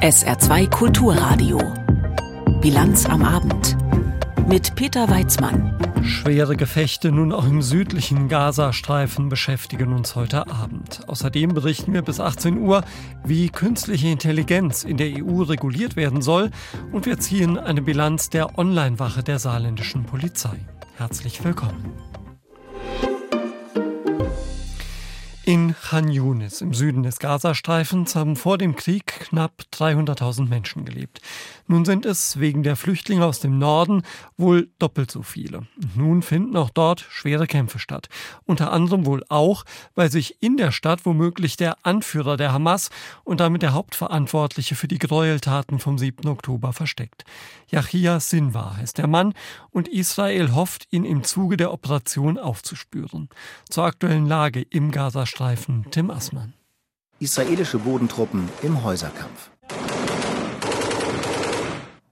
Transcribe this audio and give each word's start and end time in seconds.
SR2 0.00 0.70
Kulturradio. 0.70 1.60
Bilanz 2.62 3.04
am 3.04 3.22
Abend. 3.22 3.76
Mit 4.48 4.74
Peter 4.74 5.08
Weizmann. 5.10 5.76
Schwere 6.02 6.56
Gefechte 6.56 7.12
nun 7.12 7.32
auch 7.32 7.46
im 7.46 7.60
südlichen 7.60 8.28
Gazastreifen 8.28 9.28
beschäftigen 9.28 9.92
uns 9.92 10.16
heute 10.16 10.46
Abend. 10.46 11.02
Außerdem 11.06 11.52
berichten 11.52 11.92
wir 11.92 12.02
bis 12.02 12.20
18 12.20 12.58
Uhr, 12.58 12.84
wie 13.24 13.50
künstliche 13.50 14.08
Intelligenz 14.08 14.84
in 14.84 14.96
der 14.96 15.08
EU 15.22 15.42
reguliert 15.42 15.96
werden 15.96 16.22
soll 16.22 16.50
und 16.90 17.04
wir 17.04 17.18
ziehen 17.18 17.58
eine 17.58 17.82
Bilanz 17.82 18.30
der 18.30 18.58
Online-Wache 18.58 19.22
der 19.22 19.38
saarländischen 19.38 20.04
Polizei. 20.04 20.56
Herzlich 20.96 21.44
willkommen. 21.44 22.07
In 25.48 25.74
Khan 25.74 26.10
Yunis 26.10 26.60
im 26.60 26.74
Süden 26.74 27.02
des 27.02 27.20
Gazastreifens 27.20 28.14
haben 28.14 28.36
vor 28.36 28.58
dem 28.58 28.76
Krieg 28.76 29.06
knapp 29.06 29.62
300.000 29.72 30.46
Menschen 30.46 30.84
gelebt. 30.84 31.22
Nun 31.66 31.86
sind 31.86 32.04
es 32.04 32.38
wegen 32.38 32.62
der 32.62 32.76
Flüchtlinge 32.76 33.24
aus 33.24 33.40
dem 33.40 33.58
Norden 33.58 34.02
wohl 34.36 34.68
doppelt 34.78 35.10
so 35.10 35.22
viele. 35.22 35.66
nun 35.94 36.20
finden 36.20 36.54
auch 36.54 36.68
dort 36.68 37.00
schwere 37.08 37.46
Kämpfe 37.46 37.78
statt. 37.78 38.10
Unter 38.44 38.72
anderem 38.72 39.06
wohl 39.06 39.24
auch, 39.30 39.64
weil 39.94 40.10
sich 40.12 40.36
in 40.42 40.58
der 40.58 40.70
Stadt 40.70 41.06
womöglich 41.06 41.56
der 41.56 41.78
Anführer 41.82 42.36
der 42.36 42.52
Hamas 42.52 42.90
und 43.24 43.40
damit 43.40 43.62
der 43.62 43.72
Hauptverantwortliche 43.72 44.74
für 44.74 44.86
die 44.86 44.98
Gräueltaten 44.98 45.78
vom 45.78 45.96
7. 45.96 46.28
Oktober 46.28 46.74
versteckt. 46.74 47.24
Yahya 47.70 48.18
Sinwar 48.20 48.76
heißt 48.76 48.98
der 48.98 49.06
Mann 49.06 49.34
und 49.70 49.88
Israel 49.88 50.54
hofft, 50.54 50.86
ihn 50.90 51.04
im 51.04 51.22
Zuge 51.24 51.56
der 51.56 51.72
Operation 51.72 52.38
aufzuspüren. 52.38 53.28
Zur 53.68 53.84
aktuellen 53.84 54.26
Lage 54.26 54.62
im 54.62 54.90
Gazastreifen 54.90 55.28
Streifen 55.28 55.90
Tim 55.90 56.10
Assmann. 56.10 56.54
Israelische 57.20 57.78
Bodentruppen 57.78 58.48
im 58.62 58.82
Häuserkampf. 58.82 59.50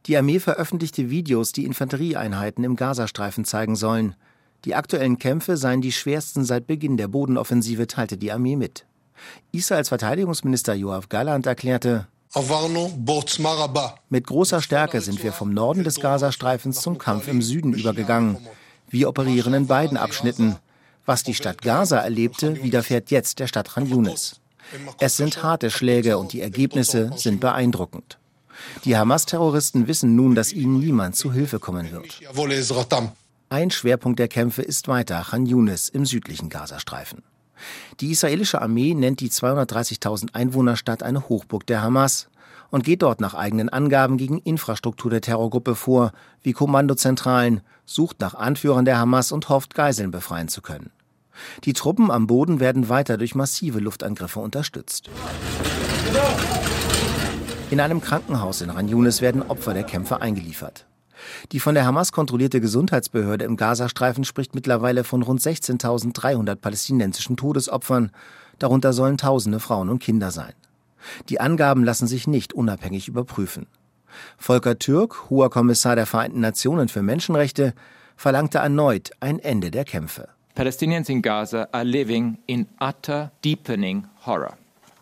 Die 0.07 0.17
Armee 0.17 0.39
veröffentlichte 0.39 1.11
Videos, 1.11 1.53
die 1.53 1.65
Infanterieeinheiten 1.65 2.63
im 2.63 2.77
Gazastreifen 2.77 3.45
zeigen 3.45 3.75
sollen. 3.75 4.15
Die 4.65 4.75
aktuellen 4.75 5.19
Kämpfe 5.19 5.57
seien 5.57 5.81
die 5.81 5.93
schwersten 5.93 6.45
seit 6.45 6.67
Beginn 6.67 6.97
der 6.97 7.09
Bodenoffensive, 7.09 7.87
teilte 7.87 8.17
die 8.17 8.31
Armee 8.31 8.57
mit. 8.57 8.87
Israels 9.53 9.89
Verteidigungsminister 9.89 10.75
Joachim 10.75 11.09
Galland 11.09 11.47
erklärte, 11.47 12.07
mit 14.11 14.27
großer 14.27 14.61
Stärke 14.61 15.01
sind 15.01 15.23
wir 15.23 15.33
vom 15.33 15.55
Norden 15.55 15.85
des 15.85 16.01
Gazastreifens 16.01 16.83
zum 16.83 16.99
Kampf 16.99 17.29
im 17.29 17.41
Süden 17.41 17.73
übergegangen. 17.73 18.37
Wir 18.91 19.09
operieren 19.09 19.55
in 19.55 19.67
beiden 19.67 19.97
Abschnitten. 19.97 20.57
Was 21.07 21.23
die 21.23 21.33
Stadt 21.33 21.63
Gaza 21.63 21.97
erlebte, 21.97 22.63
widerfährt 22.63 23.11
jetzt 23.11 23.39
der 23.39 23.47
Stadt 23.47 23.71
Khan 23.71 23.87
Yunis. 23.87 24.41
Es 24.99 25.17
sind 25.17 25.43
harte 25.43 25.71
Schläge 25.71 26.19
und 26.19 26.35
die 26.35 26.43
Ergebnisse 26.43 27.11
sind 27.17 27.41
beeindruckend. 27.41 28.19
Die 28.85 28.99
Hamas-Terroristen 28.99 29.87
wissen 29.87 30.15
nun, 30.15 30.35
dass 30.35 30.53
ihnen 30.53 30.79
niemand 30.79 31.17
zu 31.17 31.33
Hilfe 31.33 31.59
kommen 31.59 31.91
wird. 31.91 32.21
Ein 33.49 33.71
Schwerpunkt 33.71 34.19
der 34.19 34.29
Kämpfe 34.29 34.61
ist 34.61 34.89
weiter 34.89 35.25
Khan 35.31 35.47
Yunis 35.47 35.89
im 35.89 36.05
südlichen 36.05 36.51
Gazastreifen. 36.51 37.23
Die 38.01 38.11
israelische 38.11 38.61
Armee 38.61 38.95
nennt 38.95 39.21
die 39.21 39.31
230.000 39.31 40.35
Einwohnerstadt 40.35 41.03
eine 41.03 41.29
Hochburg 41.29 41.67
der 41.67 41.83
Hamas 41.83 42.29
und 42.71 42.85
geht 42.85 43.03
dort 43.03 43.21
nach 43.21 43.35
eigenen 43.35 43.69
Angaben 43.69 44.17
gegen 44.17 44.39
Infrastruktur 44.39 45.11
der 45.11 45.21
Terrorgruppe 45.21 45.75
vor, 45.75 46.13
wie 46.43 46.53
Kommandozentralen, 46.53 47.61
sucht 47.85 48.21
nach 48.21 48.35
Anführern 48.35 48.85
der 48.85 48.99
Hamas 48.99 49.33
und 49.33 49.49
hofft, 49.49 49.75
Geiseln 49.75 50.11
befreien 50.11 50.49
zu 50.49 50.63
können. 50.63 50.91
Die 51.65 51.73
Truppen 51.73 52.11
am 52.11 52.27
Boden 52.27 52.61
werden 52.61 52.89
weiter 52.89 53.19
durch 53.19 53.35
massive 53.35 53.79
Luftangriffe 53.79 54.41
unterstützt. 54.41 55.11
In 57.71 57.81
einem 57.81 58.01
Krankenhaus 58.01 58.61
in 58.61 58.71
Ran 58.71 58.89
Yunis 58.89 59.21
werden 59.21 59.43
Opfer 59.43 59.75
der 59.75 59.85
Kämpfe 59.85 60.21
eingeliefert. 60.21 60.87
Die 61.53 61.61
von 61.61 61.75
der 61.75 61.87
Hamas 61.87 62.13
kontrollierte 62.13 62.61
Gesundheitsbehörde 62.61 63.45
im 63.45 63.57
Gazastreifen 63.57 64.25
spricht 64.25 64.55
mittlerweile 64.55 65.05
von 65.05 65.23
rund 65.23 65.41
16.300 65.41 66.57
palästinensischen 66.57 67.37
Todesopfern, 67.37 68.11
darunter 68.59 68.93
sollen 68.93 69.19
tausende 69.19 69.61
Frauen 69.61 69.89
und 69.89 70.03
Kinder 70.03 70.31
sein. 70.31 70.53
Die 71.29 71.41
Angaben 71.41 71.85
lassen 71.85 72.07
sich 72.07 72.27
nicht 72.27 72.53
unabhängig 72.53 73.09
überprüfen. 73.09 73.67
Volker 74.39 74.79
Türk, 74.79 75.31
hoher 75.31 75.51
Kommissar 75.51 75.97
der 75.97 76.07
Vereinten 76.07 76.41
Nationen 76.41 76.89
für 76.89 77.03
Menschenrechte, 77.03 77.75
verlangte 78.17 78.59
erneut 78.59 79.11
ein 79.21 79.39
Ende 79.39 79.71
der 79.71 79.85
Kämpfe. 79.85 80.29
Palestinians 80.55 81.09
in 81.11 81.21
Gaza 81.21 81.69
are 81.73 81.85
living 81.85 82.39
in 82.47 82.67
utter 82.81 83.31
deepening 83.45 84.07
horror. 84.25 84.57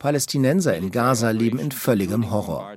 Palästinenser 0.05 0.77
in 0.77 0.91
Gaza 0.91 1.31
leben 1.31 1.59
in 1.59 1.71
völligem 1.73 2.31
Horror. 2.31 2.75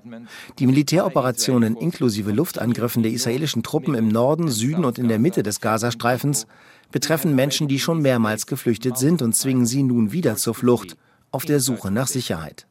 Die 0.59 0.65
Militäroperationen 0.65 1.75
inklusive 1.75 2.31
Luftangriffen 2.31 3.03
der 3.03 3.11
israelischen 3.11 3.63
Truppen 3.63 3.95
im 3.95 4.07
Norden, 4.07 4.47
Süden 4.47 4.85
und 4.85 4.97
in 4.97 5.09
der 5.09 5.19
Mitte 5.19 5.43
des 5.43 5.59
Gazastreifens 5.59 6.47
betreffen 6.89 7.35
Menschen, 7.35 7.67
die 7.67 7.79
schon 7.79 8.01
mehrmals 8.01 8.45
geflüchtet 8.45 8.97
sind 8.97 9.21
und 9.21 9.35
zwingen 9.35 9.65
sie 9.65 9.83
nun 9.83 10.13
wieder 10.13 10.37
zur 10.37 10.55
Flucht, 10.55 10.95
auf 11.31 11.43
der 11.43 11.59
Suche 11.59 11.91
nach 11.91 12.07
Sicherheit. 12.07 12.65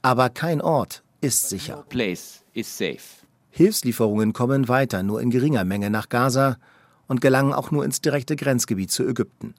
Aber 0.00 0.30
kein 0.30 0.60
Ort 0.60 1.02
ist 1.20 1.48
sicher. 1.48 1.84
Hilfslieferungen 3.50 4.32
kommen 4.32 4.68
weiter 4.68 5.02
nur 5.02 5.20
in 5.20 5.30
geringer 5.30 5.64
Menge 5.64 5.90
nach 5.90 6.08
Gaza 6.08 6.58
und 7.08 7.20
gelangen 7.20 7.52
auch 7.52 7.72
nur 7.72 7.84
ins 7.84 8.00
direkte 8.00 8.36
Grenzgebiet 8.36 8.92
zu 8.92 9.08
Ägypten. 9.08 9.56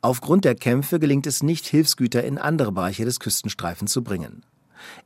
Aufgrund 0.00 0.44
der 0.44 0.54
Kämpfe 0.54 0.98
gelingt 0.98 1.26
es 1.26 1.42
nicht, 1.42 1.66
Hilfsgüter 1.66 2.24
in 2.24 2.38
andere 2.38 2.72
Bereiche 2.72 3.04
des 3.04 3.20
Küstenstreifens 3.20 3.92
zu 3.92 4.02
bringen. 4.02 4.44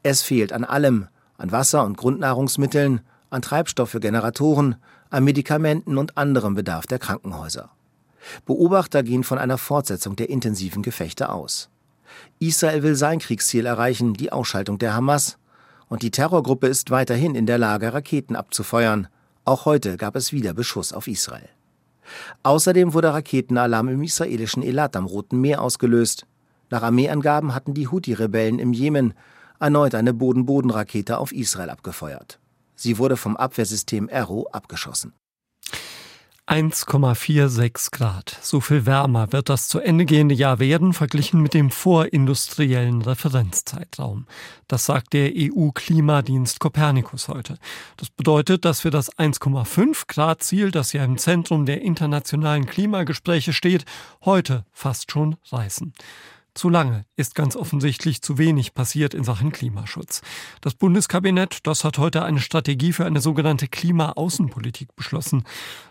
Es 0.02 0.22
fehlt 0.22 0.52
an 0.52 0.64
allem, 0.64 1.08
an 1.38 1.52
Wasser 1.52 1.84
und 1.84 1.96
Grundnahrungsmitteln, 1.96 3.00
an 3.30 3.42
Treibstoff 3.42 3.90
für 3.90 4.00
Generatoren, 4.00 4.76
an 5.10 5.24
Medikamenten 5.24 5.98
und 5.98 6.16
anderem 6.16 6.54
Bedarf 6.54 6.86
der 6.86 6.98
Krankenhäuser. 6.98 7.70
Beobachter 8.44 9.02
gehen 9.02 9.24
von 9.24 9.38
einer 9.38 9.58
Fortsetzung 9.58 10.16
der 10.16 10.30
intensiven 10.30 10.82
Gefechte 10.82 11.28
aus. 11.30 11.68
Israel 12.38 12.82
will 12.82 12.96
sein 12.96 13.18
Kriegsziel 13.18 13.66
erreichen, 13.66 14.14
die 14.14 14.32
Ausschaltung 14.32 14.78
der 14.78 14.94
Hamas, 14.94 15.38
und 15.88 16.02
die 16.02 16.10
Terrorgruppe 16.10 16.66
ist 16.66 16.90
weiterhin 16.90 17.34
in 17.34 17.46
der 17.46 17.58
Lage, 17.58 17.92
Raketen 17.92 18.34
abzufeuern. 18.34 19.08
Auch 19.44 19.64
heute 19.66 19.96
gab 19.96 20.16
es 20.16 20.32
wieder 20.32 20.52
Beschuss 20.52 20.92
auf 20.92 21.06
Israel. 21.06 21.48
Außerdem 22.42 22.94
wurde 22.94 23.12
Raketenalarm 23.12 23.88
im 23.88 24.02
israelischen 24.02 24.62
Elat 24.62 24.96
am 24.96 25.06
Roten 25.06 25.40
Meer 25.40 25.62
ausgelöst. 25.62 26.26
Nach 26.70 26.82
Armeeangaben 26.82 27.54
hatten 27.54 27.74
die 27.74 27.88
Houthi-Rebellen 27.88 28.58
im 28.58 28.72
Jemen 28.72 29.14
erneut 29.60 29.94
eine 29.94 30.12
Boden-Boden-Rakete 30.12 31.18
auf 31.18 31.32
Israel 31.32 31.70
abgefeuert. 31.70 32.38
Sie 32.74 32.98
wurde 32.98 33.16
vom 33.16 33.36
Abwehrsystem 33.36 34.10
Arrow 34.12 34.46
abgeschossen. 34.52 35.14
1,46 36.46 37.90
Grad. 37.90 38.38
So 38.40 38.60
viel 38.60 38.86
wärmer 38.86 39.32
wird 39.32 39.48
das 39.48 39.66
zu 39.66 39.80
Ende 39.80 40.04
gehende 40.04 40.34
Jahr 40.34 40.60
werden, 40.60 40.92
verglichen 40.92 41.42
mit 41.42 41.54
dem 41.54 41.70
vorindustriellen 41.70 43.02
Referenzzeitraum. 43.02 44.26
Das 44.68 44.86
sagt 44.86 45.12
der 45.12 45.32
EU-Klimadienst 45.34 46.60
Copernicus 46.60 47.26
heute. 47.26 47.58
Das 47.96 48.10
bedeutet, 48.10 48.64
dass 48.64 48.84
wir 48.84 48.92
das 48.92 49.12
1,5 49.16 50.04
Grad 50.06 50.44
Ziel, 50.44 50.70
das 50.70 50.92
ja 50.92 51.04
im 51.04 51.18
Zentrum 51.18 51.66
der 51.66 51.82
internationalen 51.82 52.66
Klimagespräche 52.66 53.52
steht, 53.52 53.84
heute 54.24 54.64
fast 54.72 55.10
schon 55.10 55.36
reißen. 55.50 55.94
Zu 56.56 56.70
lange 56.70 57.04
ist 57.16 57.34
ganz 57.34 57.54
offensichtlich 57.54 58.22
zu 58.22 58.38
wenig 58.38 58.72
passiert 58.72 59.12
in 59.12 59.24
Sachen 59.24 59.52
Klimaschutz. 59.52 60.22
Das 60.62 60.72
Bundeskabinett, 60.72 61.58
das 61.66 61.84
hat 61.84 61.98
heute 61.98 62.24
eine 62.24 62.40
Strategie 62.40 62.94
für 62.94 63.04
eine 63.04 63.20
sogenannte 63.20 63.68
Klimaaußenpolitik 63.68 64.96
beschlossen. 64.96 65.44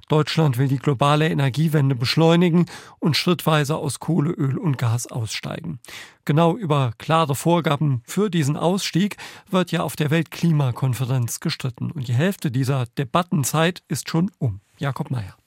Deutschland 0.08 0.58
will 0.58 0.68
die 0.68 0.80
globale 0.80 1.30
Energiewende 1.30 1.94
beschleunigen 1.94 2.66
und 2.98 3.16
schrittweise 3.16 3.76
aus 3.76 4.00
Kohle, 4.00 4.32
Öl 4.32 4.58
und 4.58 4.80
Gas 4.80 5.06
aussteigen. 5.06 5.80
Genau 6.26 6.58
über 6.58 6.94
klare 6.98 7.36
Vorgaben 7.36 8.02
für 8.04 8.32
diesen 8.32 8.58
Ausstieg 8.58 9.18
wird 9.52 9.72
ja 9.72 9.84
auf 9.84 9.96
der 9.96 10.10
Weltklimakonferenz 10.10 11.42
gestritten. 11.42 11.92
Und 11.92 12.08
die 12.08 12.16
Hälfte 12.16 12.50
dieser 12.50 12.88
Debattenzeit 12.98 13.84
ist 13.88 14.10
schon 14.10 14.32
um. 14.40 14.62
Jakob 14.80 15.12
Mayer. 15.12 15.38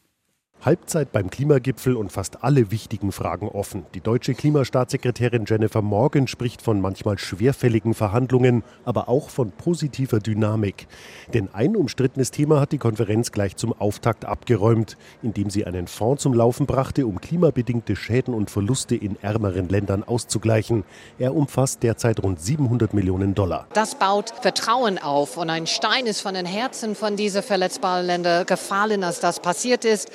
Halbzeit 0.65 1.13
beim 1.13 1.31
Klimagipfel 1.31 1.95
und 1.95 2.11
fast 2.11 2.43
alle 2.43 2.73
wichtigen 2.73 3.13
Fragen 3.13 3.49
offen. 3.49 3.87
Die 3.95 4.01
deutsche 4.01 4.35
Klimastaatssekretärin 4.35 5.45
Jennifer 5.47 5.83
Morgan 5.83 6.27
spricht 6.27 6.63
von 6.63 6.81
manchmal 6.81 7.17
schwerfälligen 7.17 7.95
Verhandlungen, 7.95 8.65
aber 8.85 9.09
auch 9.09 9.31
von 9.31 9.53
positiver 9.53 10.19
Dynamik. 10.19 10.89
Denn 11.33 11.49
ein 11.53 11.77
umstrittenes 11.77 12.33
Thema 12.33 12.61
hat 12.61 12.73
die 12.73 12.79
Konferenz 12.79 13.31
gleich 13.31 13.57
zum 13.57 13.73
Auftakt 13.73 14.25
abgeräumt, 14.25 14.97
indem 15.23 15.49
sie 15.49 15.65
einen 15.65 15.87
Fonds 15.87 16.25
zum 16.25 16.35
Laufen 16.35 16.67
brachte, 16.67 17.07
um 17.07 17.21
klimabedingte 17.21 17.95
Schäden 17.95 18.35
und 18.35 18.51
Verluste 18.51 18.97
in 18.97 19.17
ärmeren 19.23 19.69
Ländern 19.69 20.03
auszugleichen. 20.03 20.83
Er 21.21 21.37
umfasst 21.37 21.85
derzeit 21.85 22.21
rund 22.23 22.41
700 22.41 22.95
Millionen 22.95 23.37
Dollar. 23.37 23.69
Das 23.75 23.95
baut 23.95 24.35
Vertrauen 24.43 24.99
auf 24.99 25.37
und 25.37 25.51
ein 25.51 25.69
Stein 25.69 26.07
ist 26.07 26.21
von 26.21 26.35
den 26.35 26.47
Herzen 26.47 26.97
von 26.97 27.15
diesen 27.15 27.45
verletzbaren 27.45 28.05
Ländern 28.05 28.45
gefallen, 28.45 29.05
als 29.05 29.21
das 29.21 29.39
passiert 29.39 29.85
ist. 29.85 30.11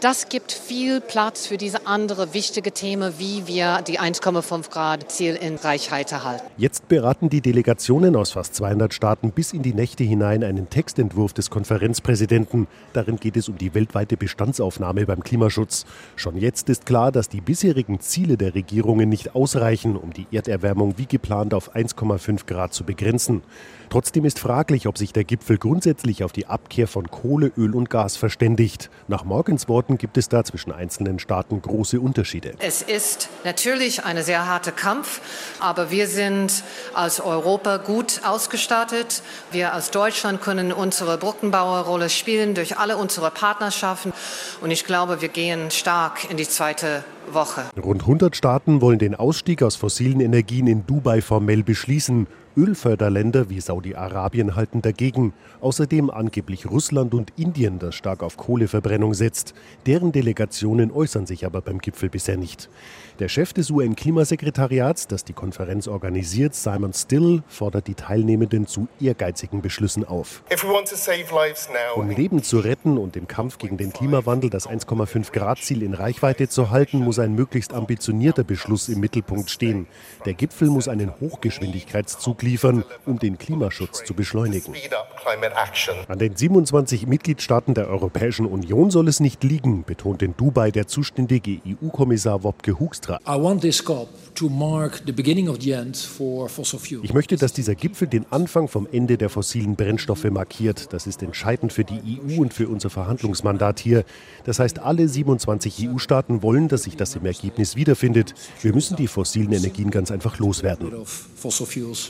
Das 0.00 0.28
gibt 0.28 0.52
viel 0.52 1.00
Platz 1.00 1.46
für 1.46 1.56
diese 1.56 1.86
andere 1.86 2.34
wichtige 2.34 2.72
Themen, 2.72 3.14
wie 3.18 3.46
wir 3.46 3.82
die 3.82 3.98
1,5 3.98 4.70
Grad 4.70 5.10
Ziel 5.10 5.34
in 5.34 5.56
Reichweite 5.56 6.24
halten. 6.24 6.44
Jetzt 6.56 6.88
beraten 6.88 7.28
die 7.28 7.40
Delegationen 7.40 8.14
aus 8.14 8.32
fast 8.32 8.54
200 8.54 8.94
Staaten 8.94 9.32
bis 9.32 9.52
in 9.52 9.62
die 9.62 9.74
Nächte 9.74 10.04
hinein 10.04 10.44
einen 10.44 10.70
Textentwurf 10.70 11.32
des 11.32 11.50
Konferenzpräsidenten. 11.50 12.68
Darin 12.92 13.16
geht 13.16 13.36
es 13.36 13.48
um 13.48 13.58
die 13.58 13.74
weltweite 13.74 14.16
Bestandsaufnahme 14.16 15.06
beim 15.06 15.22
Klimaschutz. 15.22 15.84
Schon 16.16 16.36
jetzt 16.36 16.68
ist 16.68 16.86
klar, 16.86 17.10
dass 17.10 17.28
die 17.28 17.40
bisherigen 17.40 18.00
Ziele 18.00 18.36
der 18.36 18.54
Regierungen 18.54 19.08
nicht 19.08 19.34
ausreichen, 19.34 19.96
um 19.96 20.12
die 20.12 20.26
Erderwärmung 20.30 20.94
wie 20.96 21.06
geplant 21.06 21.54
auf 21.54 21.74
1,5 21.74 22.46
Grad 22.46 22.72
zu 22.72 22.84
begrenzen. 22.84 23.42
Trotzdem 23.90 24.26
ist 24.26 24.38
fraglich, 24.38 24.86
ob 24.86 24.98
sich 24.98 25.14
der 25.14 25.24
Gipfel 25.24 25.56
grundsätzlich 25.56 26.22
auf 26.22 26.32
die 26.32 26.46
Abkehr 26.46 26.86
von 26.86 27.10
Kohle, 27.10 27.50
Öl 27.56 27.74
und 27.74 27.88
Gas 27.88 28.16
verständigt. 28.16 28.90
Nach 29.06 29.24
Morgens 29.24 29.66
Worten 29.68 29.96
gibt 29.96 30.18
es 30.18 30.28
da 30.28 30.44
zwischen 30.44 30.72
einzelnen 30.72 31.18
Staaten 31.18 31.62
große 31.62 31.98
Unterschiede. 31.98 32.52
Es 32.58 32.82
ist 32.82 33.30
natürlich 33.44 34.04
ein 34.04 34.22
sehr 34.22 34.46
harter 34.46 34.72
Kampf, 34.72 35.22
aber 35.60 35.90
wir 35.90 36.06
sind 36.06 36.64
als 36.92 37.20
Europa 37.20 37.78
gut 37.78 38.20
ausgestattet. 38.24 39.22
Wir 39.52 39.72
als 39.72 39.90
Deutschland 39.90 40.42
können 40.42 40.72
unsere 40.72 41.16
Brückenbauerrolle 41.16 42.10
spielen 42.10 42.54
durch 42.54 42.76
alle 42.76 42.98
unsere 42.98 43.30
Partnerschaften. 43.30 44.12
Und 44.60 44.70
ich 44.70 44.84
glaube, 44.84 45.22
wir 45.22 45.28
gehen 45.28 45.70
stark 45.70 46.30
in 46.30 46.36
die 46.36 46.48
zweite 46.48 47.04
Woche. 47.32 47.62
Rund 47.82 48.02
100 48.02 48.36
Staaten 48.36 48.80
wollen 48.80 48.98
den 48.98 49.14
Ausstieg 49.14 49.62
aus 49.62 49.76
fossilen 49.76 50.20
Energien 50.20 50.66
in 50.66 50.86
Dubai 50.86 51.20
formell 51.22 51.62
beschließen. 51.62 52.26
Ölförderländer 52.56 53.50
wie 53.50 53.60
Saudi-Arabien 53.60 54.56
halten 54.56 54.82
dagegen. 54.82 55.32
Außerdem 55.60 56.10
angeblich 56.10 56.70
Russland 56.70 57.14
und 57.14 57.32
Indien, 57.36 57.78
das 57.78 57.94
stark 57.94 58.22
auf 58.22 58.36
Kohleverbrennung 58.36 59.14
setzt. 59.14 59.54
Deren 59.86 60.12
Delegationen 60.12 60.90
äußern 60.90 61.26
sich 61.26 61.44
aber 61.46 61.60
beim 61.60 61.78
Gipfel 61.78 62.08
bisher 62.08 62.36
nicht. 62.36 62.68
Der 63.18 63.28
Chef 63.28 63.52
des 63.52 63.70
UN-Klimasekretariats, 63.70 65.08
das 65.08 65.24
die 65.24 65.32
Konferenz 65.32 65.88
organisiert, 65.88 66.54
Simon 66.54 66.92
Still, 66.92 67.42
fordert 67.48 67.88
die 67.88 67.94
Teilnehmenden 67.94 68.68
zu 68.68 68.86
ehrgeizigen 69.00 69.60
Beschlüssen 69.60 70.04
auf. 70.04 70.42
Um 71.96 72.10
Leben 72.10 72.42
zu 72.44 72.60
retten 72.60 72.96
und 72.96 73.16
im 73.16 73.26
Kampf 73.26 73.58
gegen 73.58 73.76
den 73.76 73.92
Klimawandel 73.92 74.50
das 74.50 74.68
1,5-Grad-Ziel 74.68 75.82
in 75.82 75.94
Reichweite 75.94 76.48
zu 76.48 76.70
halten, 76.70 76.98
muss 76.98 77.18
ein 77.18 77.34
möglichst 77.34 77.72
ambitionierter 77.72 78.44
Beschluss 78.44 78.88
im 78.88 79.00
Mittelpunkt 79.00 79.50
stehen. 79.50 79.88
Der 80.24 80.34
Gipfel 80.34 80.68
muss 80.68 80.86
einen 80.86 81.12
Hochgeschwindigkeitszug 81.20 82.37
liefern, 82.42 82.84
um 83.06 83.18
den 83.18 83.38
Klimaschutz 83.38 84.04
zu 84.04 84.14
beschleunigen. 84.14 84.74
An 86.08 86.18
den 86.18 86.36
27 86.36 87.06
Mitgliedstaaten 87.06 87.74
der 87.74 87.88
Europäischen 87.88 88.46
Union 88.46 88.90
soll 88.90 89.08
es 89.08 89.20
nicht 89.20 89.44
liegen, 89.44 89.84
betont 89.84 90.22
in 90.22 90.36
Dubai 90.36 90.70
der 90.70 90.86
zuständige 90.86 91.60
EU-Kommissar 91.66 92.42
Wopke 92.44 92.78
Hoekstra. 92.78 93.18
Ich 97.02 97.12
möchte, 97.12 97.36
dass 97.36 97.52
dieser 97.52 97.74
Gipfel 97.74 98.08
den 98.08 98.24
Anfang 98.30 98.68
vom 98.68 98.86
Ende 98.90 99.16
der 99.18 99.28
fossilen 99.28 99.76
Brennstoffe 99.76 100.30
markiert. 100.30 100.92
Das 100.92 101.06
ist 101.06 101.22
entscheidend 101.22 101.72
für 101.72 101.84
die 101.84 102.00
EU 102.00 102.40
und 102.40 102.54
für 102.54 102.68
unser 102.68 102.90
Verhandlungsmandat 102.90 103.80
hier. 103.80 104.04
Das 104.44 104.58
heißt, 104.58 104.78
alle 104.78 105.08
27 105.08 105.88
EU-Staaten 105.88 106.42
wollen, 106.42 106.68
dass 106.68 106.84
sich 106.84 106.96
das 106.96 107.16
im 107.16 107.26
Ergebnis 107.26 107.76
wiederfindet. 107.76 108.34
Wir 108.62 108.72
müssen 108.72 108.96
die 108.96 109.08
fossilen 109.08 109.52
Energien 109.52 109.90
ganz 109.90 110.10
einfach 110.10 110.38
loswerden. 110.38 110.92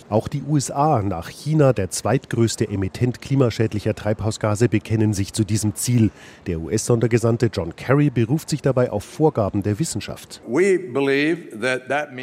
Auch 0.09 0.29
die 0.29 0.43
USA, 0.43 1.03
nach 1.03 1.29
China 1.29 1.73
der 1.73 1.91
zweitgrößte 1.91 2.69
Emittent 2.69 3.21
klimaschädlicher 3.21 3.95
Treibhausgase, 3.95 4.69
bekennen 4.69 5.15
sich 5.15 5.33
zu 5.33 5.45
diesem 5.45 5.75
Ziel. 5.75 6.11
Der 6.47 6.61
US-Sondergesandte 6.61 7.51
John 7.53 7.75
Kerry 7.77 8.11
beruft 8.11 8.51
sich 8.51 8.63
dabei 8.63 8.91
auf 8.91 9.05
Vorgaben 9.05 9.63
der 9.63 9.79
Wissenschaft. 9.79 10.41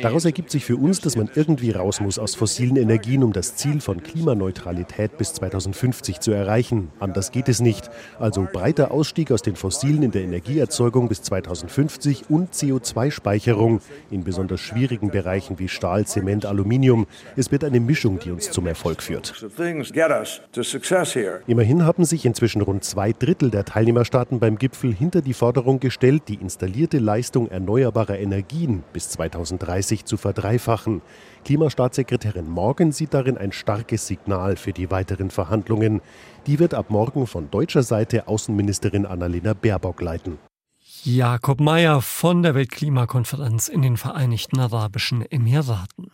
Daraus 0.02 0.26
ergibt 0.26 0.52
sich 0.52 0.66
für 0.66 0.78
uns, 0.78 1.00
dass 1.02 1.16
man 1.16 1.30
irgendwie 1.36 1.72
raus 1.72 2.02
muss 2.02 2.20
aus 2.20 2.36
fossilen 2.36 2.76
Energien, 2.76 3.24
um 3.24 3.34
das 3.34 3.56
Ziel 3.56 3.82
von 3.82 4.02
Klimaneutralität 4.02 5.18
bis 5.18 5.34
2050 5.34 6.20
zu 6.20 6.32
erreichen. 6.32 6.92
Anders 7.00 7.32
geht 7.32 7.50
es 7.50 7.62
nicht. 7.62 7.90
Also 8.20 8.48
breiter 8.52 8.92
Ausstieg 8.92 9.32
aus 9.32 9.42
den 9.42 9.56
Fossilen 9.56 10.04
in 10.04 10.12
der 10.12 10.24
Energieerzeugung 10.24 11.08
bis 11.08 11.22
2050 11.22 12.30
und 12.30 12.54
CO2-Speicherung 12.54 13.82
in 14.10 14.24
besonders 14.24 14.62
schwierigen 14.62 15.12
Bereichen 15.12 15.60
wie 15.60 15.68
Stahl, 15.68 16.06
Zement, 16.06 16.46
Aluminium. 16.46 17.08
Es 17.36 17.52
wird 17.52 17.64
eine 17.64 17.80
Mischung, 17.80 18.20
die 18.20 18.32
uns 18.32 18.52
zum 18.52 18.68
Erfolg 18.68 19.04
führt. 19.04 19.46
Immerhin 21.48 21.86
haben 21.86 22.06
sich 22.06 22.26
inzwischen 22.26 22.62
rund 22.62 22.84
zwei 22.84 23.14
Drittel 23.14 23.52
der 23.52 23.66
Teilnehmerstaaten 23.66 24.40
beim 24.40 24.58
Gipfel 24.58 24.94
hinter 24.94 25.22
die 25.22 25.34
Forderung 25.34 25.80
gestellt, 25.80 26.24
die 26.28 26.36
installierte 26.36 26.98
Leistung 26.98 27.50
erneuerbarer 27.50 28.18
Energien 28.18 28.84
bis 28.94 29.10
2030 29.10 29.85
zu 29.86 30.18
verdreifachen. 30.18 31.02
Klimastaatssekretärin 31.46 32.50
Morgan 32.50 32.92
sieht 32.92 33.14
darin 33.14 33.38
ein 33.38 33.52
starkes 33.52 34.08
Signal 34.08 34.56
für 34.56 34.74
die 34.74 34.90
weiteren 34.90 35.30
Verhandlungen. 35.30 36.02
Die 36.48 36.60
wird 36.60 36.74
ab 36.74 36.90
morgen 36.90 37.28
von 37.28 37.52
deutscher 37.52 37.84
Seite 37.84 38.28
Außenministerin 38.28 39.06
Annalena 39.06 39.54
Baerbock 39.54 40.02
leiten. 40.02 40.38
Jakob 41.04 41.60
Mayer 41.60 42.02
von 42.02 42.42
der 42.42 42.56
Weltklimakonferenz 42.56 43.68
in 43.68 43.84
den 43.84 43.96
Vereinigten 43.96 44.60
Arabischen 44.60 45.22
Emiraten. 45.30 46.10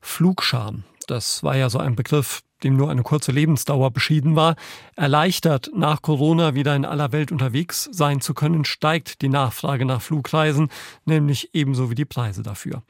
Flugscham, 0.00 0.84
das 1.10 1.42
war 1.42 1.56
ja 1.56 1.70
so 1.70 1.78
ein 1.78 1.96
Begriff, 1.96 2.42
dem 2.62 2.76
nur 2.76 2.90
eine 2.90 3.02
kurze 3.02 3.32
Lebensdauer 3.32 3.90
beschieden 3.90 4.36
war, 4.36 4.56
erleichtert 4.96 5.70
nach 5.74 6.02
Corona 6.02 6.54
wieder 6.54 6.76
in 6.76 6.84
aller 6.84 7.12
Welt 7.12 7.32
unterwegs 7.32 7.88
sein 7.92 8.20
zu 8.20 8.34
können, 8.34 8.64
steigt 8.64 9.22
die 9.22 9.28
Nachfrage 9.28 9.84
nach 9.84 10.02
Flugreisen, 10.02 10.68
nämlich 11.04 11.54
ebenso 11.54 11.90
wie 11.90 11.94
die 11.94 12.04
Preise 12.04 12.42
dafür. 12.42 12.82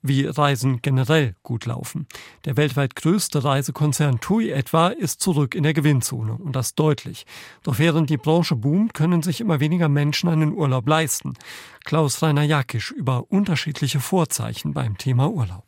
Wie 0.00 0.26
Reisen 0.26 0.80
generell 0.80 1.34
gut 1.42 1.66
laufen. 1.66 2.06
Der 2.44 2.56
weltweit 2.56 2.94
größte 2.94 3.42
Reisekonzern 3.42 4.20
TUI 4.20 4.50
etwa 4.50 4.88
ist 4.88 5.20
zurück 5.20 5.54
in 5.54 5.64
der 5.64 5.74
Gewinnzone 5.74 6.34
und 6.34 6.54
das 6.54 6.74
deutlich. 6.74 7.26
Doch 7.64 7.78
während 7.78 8.08
die 8.08 8.16
Branche 8.16 8.54
boomt, 8.54 8.94
können 8.94 9.22
sich 9.22 9.40
immer 9.40 9.58
weniger 9.58 9.88
Menschen 9.88 10.28
einen 10.28 10.52
Urlaub 10.52 10.88
leisten. 10.88 11.34
Klaus 11.84 12.22
Rainer 12.22 12.44
Jakisch 12.44 12.92
über 12.92 13.24
unterschiedliche 13.30 13.98
Vorzeichen 13.98 14.72
beim 14.72 14.96
Thema 14.98 15.30
Urlaub. 15.30 15.64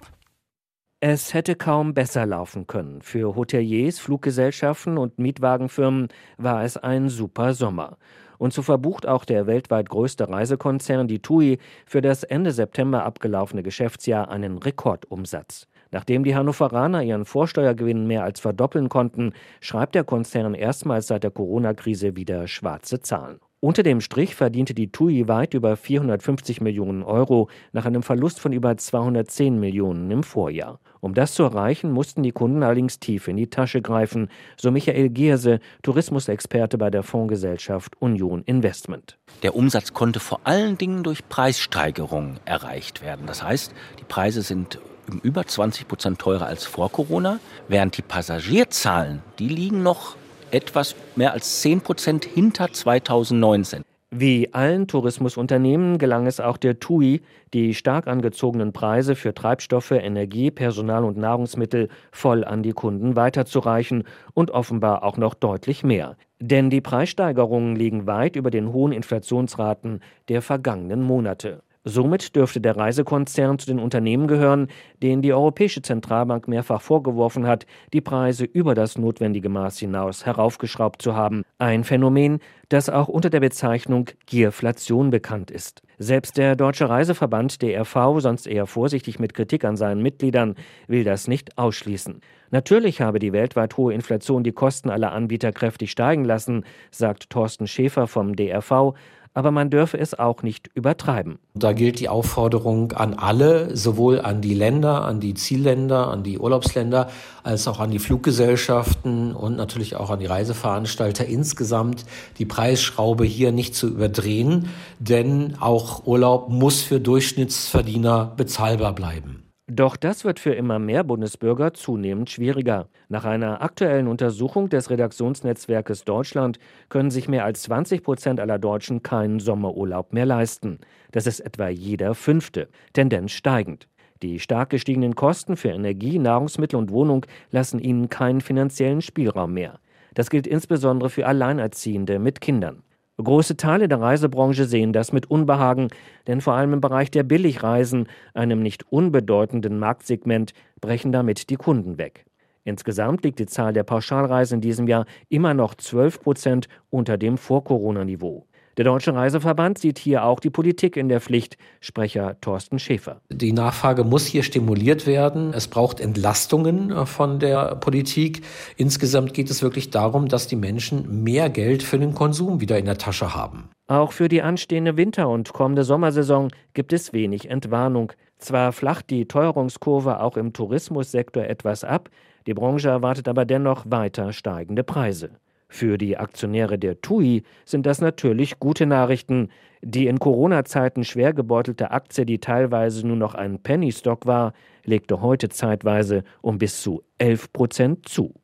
Es 1.03 1.33
hätte 1.33 1.55
kaum 1.55 1.95
besser 1.95 2.27
laufen 2.27 2.67
können. 2.67 3.01
Für 3.01 3.35
Hoteliers, 3.35 3.99
Fluggesellschaften 3.99 4.99
und 4.99 5.19
Mietwagenfirmen 5.19 6.09
war 6.37 6.63
es 6.63 6.77
ein 6.77 7.09
super 7.09 7.55
Sommer. 7.55 7.97
Und 8.37 8.53
so 8.53 8.61
verbucht 8.61 9.07
auch 9.09 9.25
der 9.25 9.47
weltweit 9.47 9.89
größte 9.89 10.29
Reisekonzern, 10.29 11.09
die 11.09 11.23
TUI, 11.23 11.59
für 11.87 12.03
das 12.03 12.23
Ende 12.23 12.53
September 12.53 13.03
abgelaufene 13.07 13.63
Geschäftsjahr 13.63 14.31
einen 14.31 14.59
Rekordumsatz. 14.59 15.69
Nachdem 15.91 16.23
die 16.23 16.37
Hannoveraner 16.37 17.03
ihren 17.03 17.25
Vorsteuergewinn 17.25 18.07
mehr 18.07 18.23
als 18.23 18.39
verdoppeln 18.39 18.91
konnten, 18.91 19.33
schreibt 19.63 19.95
der 19.95 20.05
Konzern 20.05 20.53
erstmals 20.53 21.07
seit 21.07 21.25
der 21.25 21.31
Corona-Krise 21.31 22.15
wieder 22.15 22.47
schwarze 22.47 23.01
Zahlen. 23.01 23.41
Unter 23.63 23.83
dem 23.83 24.01
Strich 24.01 24.35
verdiente 24.35 24.73
die 24.73 24.91
TUI 24.91 25.29
weit 25.29 25.53
über 25.53 25.77
450 25.77 26.63
Millionen 26.63 27.03
Euro 27.03 27.51
nach 27.73 27.85
einem 27.85 28.03
Verlust 28.03 28.41
von 28.41 28.55
über 28.55 28.75
210 28.75 29.61
Millionen 29.61 30.11
im 30.11 30.23
Vorjahr. 30.23 30.81
Um 31.01 31.13
das 31.13 31.35
zu 31.35 31.43
erreichen, 31.43 31.93
mussten 31.93 32.23
die 32.23 32.33
Kunden 32.33 32.63
allerdings 32.63 33.01
tief 33.01 33.29
in 33.29 33.37
die 33.37 33.51
Tasche 33.51 33.83
greifen, 33.83 34.31
so 34.57 34.71
Michael 34.71 35.11
Gierse, 35.11 35.61
Tourismusexperte 35.83 36.79
bei 36.79 36.89
der 36.89 37.03
Fondsgesellschaft 37.03 38.01
Union 38.01 38.43
Investment. 38.47 39.19
Der 39.43 39.55
Umsatz 39.55 39.93
konnte 39.93 40.21
vor 40.21 40.41
allen 40.45 40.79
Dingen 40.79 41.03
durch 41.03 41.29
Preissteigerungen 41.29 42.41
erreicht 42.47 43.03
werden. 43.03 43.27
Das 43.27 43.43
heißt, 43.43 43.75
die 43.99 44.05
Preise 44.05 44.41
sind 44.41 44.79
über 45.23 45.47
20 45.47 45.87
Prozent 45.87 46.19
teurer 46.19 46.47
als 46.47 46.65
vor 46.65 46.91
Corona, 46.91 47.41
während 47.69 47.99
die 47.99 48.03
Passagierzahlen, 48.03 49.21
die 49.39 49.49
liegen 49.49 49.83
noch 49.83 50.17
etwas 50.53 50.95
mehr 51.17 51.33
als 51.33 51.61
10 51.61 51.81
Prozent 51.81 52.25
hinter 52.25 52.73
2019. 52.73 53.83
Wie 54.13 54.53
allen 54.53 54.89
Tourismusunternehmen 54.89 55.97
gelang 55.99 56.27
es 56.27 56.41
auch 56.41 56.57
der 56.57 56.81
TUI, 56.81 57.21
die 57.55 57.75
stark 57.75 58.09
angezogenen 58.09 58.73
Preise 58.73 59.15
für 59.15 59.35
Treibstoffe, 59.35 59.93
Energie, 59.93 60.51
Personal 60.51 61.05
und 61.05 61.17
Nahrungsmittel 61.17 61.89
voll 62.11 62.45
an 62.45 62.65
die 62.65 62.73
Kunden 62.73 63.15
weiterzureichen 63.15 64.03
und 64.35 64.51
offenbar 64.51 65.05
auch 65.05 65.17
noch 65.17 65.35
deutlich 65.35 65.85
mehr. 65.85 66.17
Denn 66.41 66.71
die 66.71 66.81
Preissteigerungen 66.81 67.77
liegen 67.77 68.09
weit 68.09 68.35
über 68.35 68.51
den 68.51 68.73
hohen 68.73 68.91
Inflationsraten 68.91 70.01
der 70.29 70.43
vergangenen 70.43 71.03
Monate. 71.03 71.63
Somit 71.85 72.37
dürfte 72.37 72.61
der 72.61 72.77
Reisekonzern 72.77 73.59
zu 73.59 73.67
den 73.67 73.79
Unternehmen 73.79 74.27
gehören, 74.27 74.69
denen 75.03 75.23
die 75.23 75.33
Europäische 75.33 75.81
Zentralbank 75.81 76.47
mehrfach 76.47 76.83
vorgeworfen 76.83 77.47
hat, 77.47 77.65
die 77.95 78.03
Preise 78.03 78.45
über 78.45 78.75
das 78.75 78.99
notwendige 78.99 79.49
Maß 79.49 79.79
hinaus 79.79 80.27
heraufgeschraubt 80.27 81.01
zu 81.01 81.17
haben. 81.17 81.43
Ein 81.59 81.85
Phänomen, 81.85 82.41
das 82.69 82.91
auch 82.91 83.09
unter 83.09 83.31
der 83.31 83.41
Bezeichnung 83.41 84.11
Gierflation 84.27 85.11
bekannt 85.11 85.51
ist. 85.51 85.81
Selbst 85.99 86.37
der 86.37 86.55
Deutsche 86.55 86.89
Reiseverband 86.89 87.63
DRV, 87.63 88.19
sonst 88.19 88.47
eher 88.47 88.67
vorsichtig 88.67 89.19
mit 89.19 89.33
Kritik 89.33 89.65
an 89.65 89.77
seinen 89.77 90.03
Mitgliedern, 90.03 90.57
will 90.87 91.05
das 91.05 91.29
nicht 91.29 91.57
ausschließen. 91.57 92.21
Natürlich 92.51 93.01
habe 93.01 93.21
die 93.21 93.33
weltweit 93.33 93.77
hohe 93.77 93.95
Inflation 93.95 94.43
die 94.43 94.53
Kosten 94.53 94.91
aller 94.91 95.13
Anbieter 95.13 95.53
kräftig 95.53 95.93
steigen 95.93 96.25
lassen, 96.25 96.65
sagt 96.91 97.31
Thorsten 97.31 97.67
Schäfer 97.67 98.07
vom 98.07 98.35
DRV, 98.35 98.95
aber 99.35 99.51
man 99.51 99.71
dürfe 99.71 99.99
es 99.99 100.19
auch 100.19 100.43
nicht 100.43 100.71
übertreiben. 100.75 101.39
Da 101.55 101.73
gilt 101.73 102.01
die 102.01 102.09
Aufforderung 102.09 102.93
an 102.93 103.15
alle, 103.15 103.77
sowohl 103.77 104.21
an 104.21 104.41
die 104.41 104.55
Länder, 104.55 105.05
an 105.05 105.21
die 105.21 105.35
Zielländer, 105.35 106.09
an 106.09 106.23
die 106.23 106.39
Urlaubsländer, 106.39 107.09
als 107.43 107.69
auch 107.69 107.81
an 107.81 107.91
die 107.91 107.99
Fluggesellschaften 107.99 109.35
und 109.35 109.57
natürlich 109.57 109.97
auch 109.97 110.11
an 110.11 110.19
die 110.19 110.27
Reiseveranstalter 110.27 111.27
insgesamt, 111.27 112.05
die 112.39 112.47
Preisschraube 112.47 113.25
hier 113.25 113.53
nicht 113.53 113.75
zu 113.75 113.89
überdrehen, 113.89 114.69
denn 114.99 115.57
auch 115.61 116.07
Urlaub 116.07 116.49
muss 116.49 116.83
für 116.83 117.01
Durchschnittsverdiener 117.01 118.33
bezahlbar 118.37 118.95
bleiben. 118.95 119.40
Doch 119.73 119.95
das 119.95 120.25
wird 120.25 120.41
für 120.41 120.53
immer 120.53 120.81
mehr 120.81 121.05
Bundesbürger 121.05 121.73
zunehmend 121.73 122.29
schwieriger. 122.29 122.89
Nach 123.09 123.25
einer 123.25 123.63
aktuellen 123.63 124.09
Untersuchung 124.09 124.69
des 124.69 124.91
Redaktionsnetzwerkes 124.91 126.05
Deutschland 126.05 126.59
können 126.89 127.13
sich 127.13 127.29
mehr 127.29 127.45
als 127.45 127.63
20 127.63 128.03
Prozent 128.03 128.41
aller 128.41 128.59
Deutschen 128.59 129.05
keinen 129.05 129.39
Sommerurlaub 129.39 130.13
mehr 130.13 130.27
leisten. 130.27 130.81
Das 131.13 131.29
ist 131.29 131.39
etwa 131.39 131.69
jeder 131.69 132.17
fünfte, 132.17 132.69
Tendenz 132.95 133.31
steigend. 133.31 133.87
Die 134.23 134.41
stark 134.41 134.71
gestiegenen 134.71 135.15
Kosten 135.15 135.57
für 135.57 135.69
Energie, 135.69 136.19
Nahrungsmittel 136.19 136.77
und 136.77 136.91
Wohnung 136.91 137.25
lassen 137.53 137.79
ihnen 137.79 138.09
keinen 138.09 138.41
finanziellen 138.41 139.03
Spielraum 139.03 139.55
mehr. 139.55 139.79
Das 140.15 140.31
gilt 140.31 140.49
insbesondere 140.49 141.11
für 141.11 141.29
Alleinerziehende 141.29 142.19
mit 142.19 142.41
Kindern. 142.41 142.83
Große 143.23 143.57
Teile 143.57 143.89
der 143.89 144.01
Reisebranche 144.01 144.65
sehen 144.65 144.93
das 144.93 145.13
mit 145.13 145.31
Unbehagen, 145.31 145.89
denn 146.27 146.41
vor 146.41 146.55
allem 146.55 146.75
im 146.75 146.81
Bereich 146.81 147.11
der 147.11 147.23
Billigreisen, 147.23 148.09
einem 148.35 148.63
nicht 148.63 148.91
unbedeutenden 148.91 149.79
Marktsegment, 149.79 150.53
brechen 150.81 151.13
damit 151.13 151.51
die 151.51 151.57
Kunden 151.57 151.99
weg. 151.99 152.25
Insgesamt 152.65 153.25
liegt 153.25 153.39
die 153.39 153.47
Zahl 153.47 153.73
der 153.73 153.85
Pauschalreisen 153.85 154.57
in 154.57 154.61
diesem 154.61 154.87
Jahr 154.87 155.07
immer 155.29 155.55
noch 155.55 155.75
12 155.75 156.21
Prozent 156.21 156.69
unter 156.91 157.17
dem 157.17 157.39
Vor-Corona-Niveau. 157.39 158.47
Der 158.81 158.87
Deutsche 158.87 159.15
Reiseverband 159.15 159.77
sieht 159.77 159.99
hier 159.99 160.25
auch 160.25 160.41
die 160.41 160.49
Politik 160.49 160.97
in 160.97 161.11
der 161.11 161.21
Pflicht, 161.21 161.59
Sprecher 161.83 162.41
Thorsten 162.41 162.79
Schäfer. 162.79 163.21
Die 163.29 163.53
Nachfrage 163.53 164.05
muss 164.05 164.25
hier 164.25 164.43
stimuliert 164.43 165.07
werden. 165.07 165.53
Es 165.53 165.69
braucht 165.69 166.01
Entlastungen 166.01 166.91
äh, 166.91 167.05
von 167.05 167.41
der 167.41 167.75
Politik. 167.75 168.41
Insgesamt 168.79 169.35
geht 169.35 169.51
es 169.51 169.63
wirklich 169.63 169.91
darum, 169.91 170.29
dass 170.29 170.47
die 170.47 170.57
Menschen 170.57 171.23
mehr 171.23 171.51
Geld 171.51 171.83
für 171.83 171.99
den 171.99 172.15
Konsum 172.15 172.63
wieder 172.63 172.79
in 172.79 172.87
der 172.87 172.97
Tasche 172.97 173.35
haben. 173.35 173.69
Auch 173.87 174.13
für 174.13 174.31
die 174.31 174.41
anstehende 174.41 174.97
Winter- 174.97 175.29
und 175.29 175.53
kommende 175.53 175.85
Sommersaison 175.85 176.51
gibt 176.73 176.95
es 176.95 177.13
wenig 177.13 177.51
Entwarnung. 177.51 178.15
Zwar 178.39 178.73
flacht 178.73 179.11
die 179.11 179.29
Teuerungskurve 179.29 180.21
auch 180.21 180.39
im 180.39 180.55
Tourismussektor 180.55 181.45
etwas 181.45 181.85
ab, 181.85 182.09
die 182.47 182.55
Branche 182.55 182.89
erwartet 182.89 183.29
aber 183.29 183.45
dennoch 183.45 183.85
weiter 183.91 184.33
steigende 184.33 184.85
Preise. 184.85 185.33
Für 185.73 185.99
die 185.99 186.19
Aktionäre 186.19 186.79
der 186.79 187.01
TUI 187.01 187.45
sind 187.65 187.87
das 187.87 188.01
natürlich 188.01 188.59
gute 188.59 188.87
Nachrichten. 188.87 189.51
Die 189.83 190.09
in 190.09 190.19
Corona-Zeiten 190.19 191.05
schwer 191.05 191.33
gebeutelte 191.33 191.93
Aktie, 191.93 192.27
die 192.27 192.41
teilweise 192.41 193.07
nur 193.07 193.17
noch 193.17 193.37
ein 193.37 193.63
Penny-Stock 193.63 194.27
war, 194.27 194.53
legte 194.85 195.21
heute 195.23 195.49
zeitweise 195.49 196.25
um 196.43 196.59
bis 196.59 196.83
zu 196.83 197.05
11 197.19 197.53
Prozent 197.53 198.09
zu. 198.09 198.35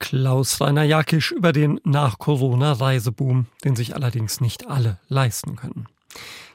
Klaus 0.00 0.60
Rainer 0.60 0.82
Jakisch 0.82 1.30
über 1.30 1.52
den 1.52 1.78
Nach-Corona-Reiseboom, 1.84 3.46
den 3.64 3.76
sich 3.76 3.94
allerdings 3.94 4.40
nicht 4.40 4.66
alle 4.68 4.98
leisten 5.06 5.54
können. 5.54 5.86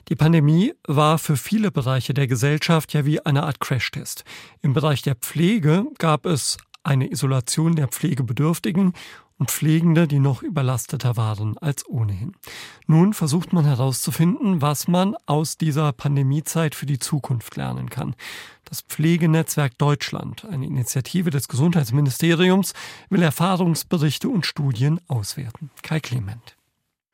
Die 0.10 0.16
Pandemie 0.16 0.74
war 0.86 1.18
für 1.20 1.38
viele 1.38 1.72
Bereiche 1.72 2.14
der 2.14 2.28
Gesellschaft 2.28 2.94
ja 2.94 3.06
wie 3.06 3.26
eine 3.26 3.44
Art 3.44 3.62
Crashtest. 3.62 4.26
Im 4.62 4.74
Bereich 4.74 5.04
der 5.04 5.16
Pflege 5.16 5.86
gab 5.98 6.26
es 6.26 6.58
eine 6.84 7.12
Isolation 7.12 7.76
der 7.76 7.88
Pflegebedürftigen 7.88 8.94
und 9.38 9.52
Pflegende, 9.52 10.08
die 10.08 10.20
noch 10.20 10.42
überlasteter 10.42 11.16
waren 11.16 11.58
als 11.60 11.88
ohnehin. 11.88 12.34
Nun 12.88 13.14
versucht 13.14 13.54
man 13.54 13.66
herauszufinden, 13.66 14.62
was 14.62 14.88
man 14.88 15.16
aus 15.26 15.58
dieser 15.58 15.94
Pandemiezeit 15.94 16.76
für 16.76 16.86
die 16.86 17.00
Zukunft 17.00 17.56
lernen 17.56 17.90
kann. 17.90 18.16
Das 18.66 18.82
Pflegenetzwerk 18.82 19.78
Deutschland, 19.78 20.46
eine 20.46 20.66
Initiative 20.66 21.30
des 21.30 21.48
Gesundheitsministeriums, 21.48 22.74
will 23.10 23.22
Erfahrungsberichte 23.22 24.28
und 24.28 24.46
Studien 24.46 25.00
auswerten. 25.08 25.70
Kai 25.84 26.00
Clement. 26.00 26.57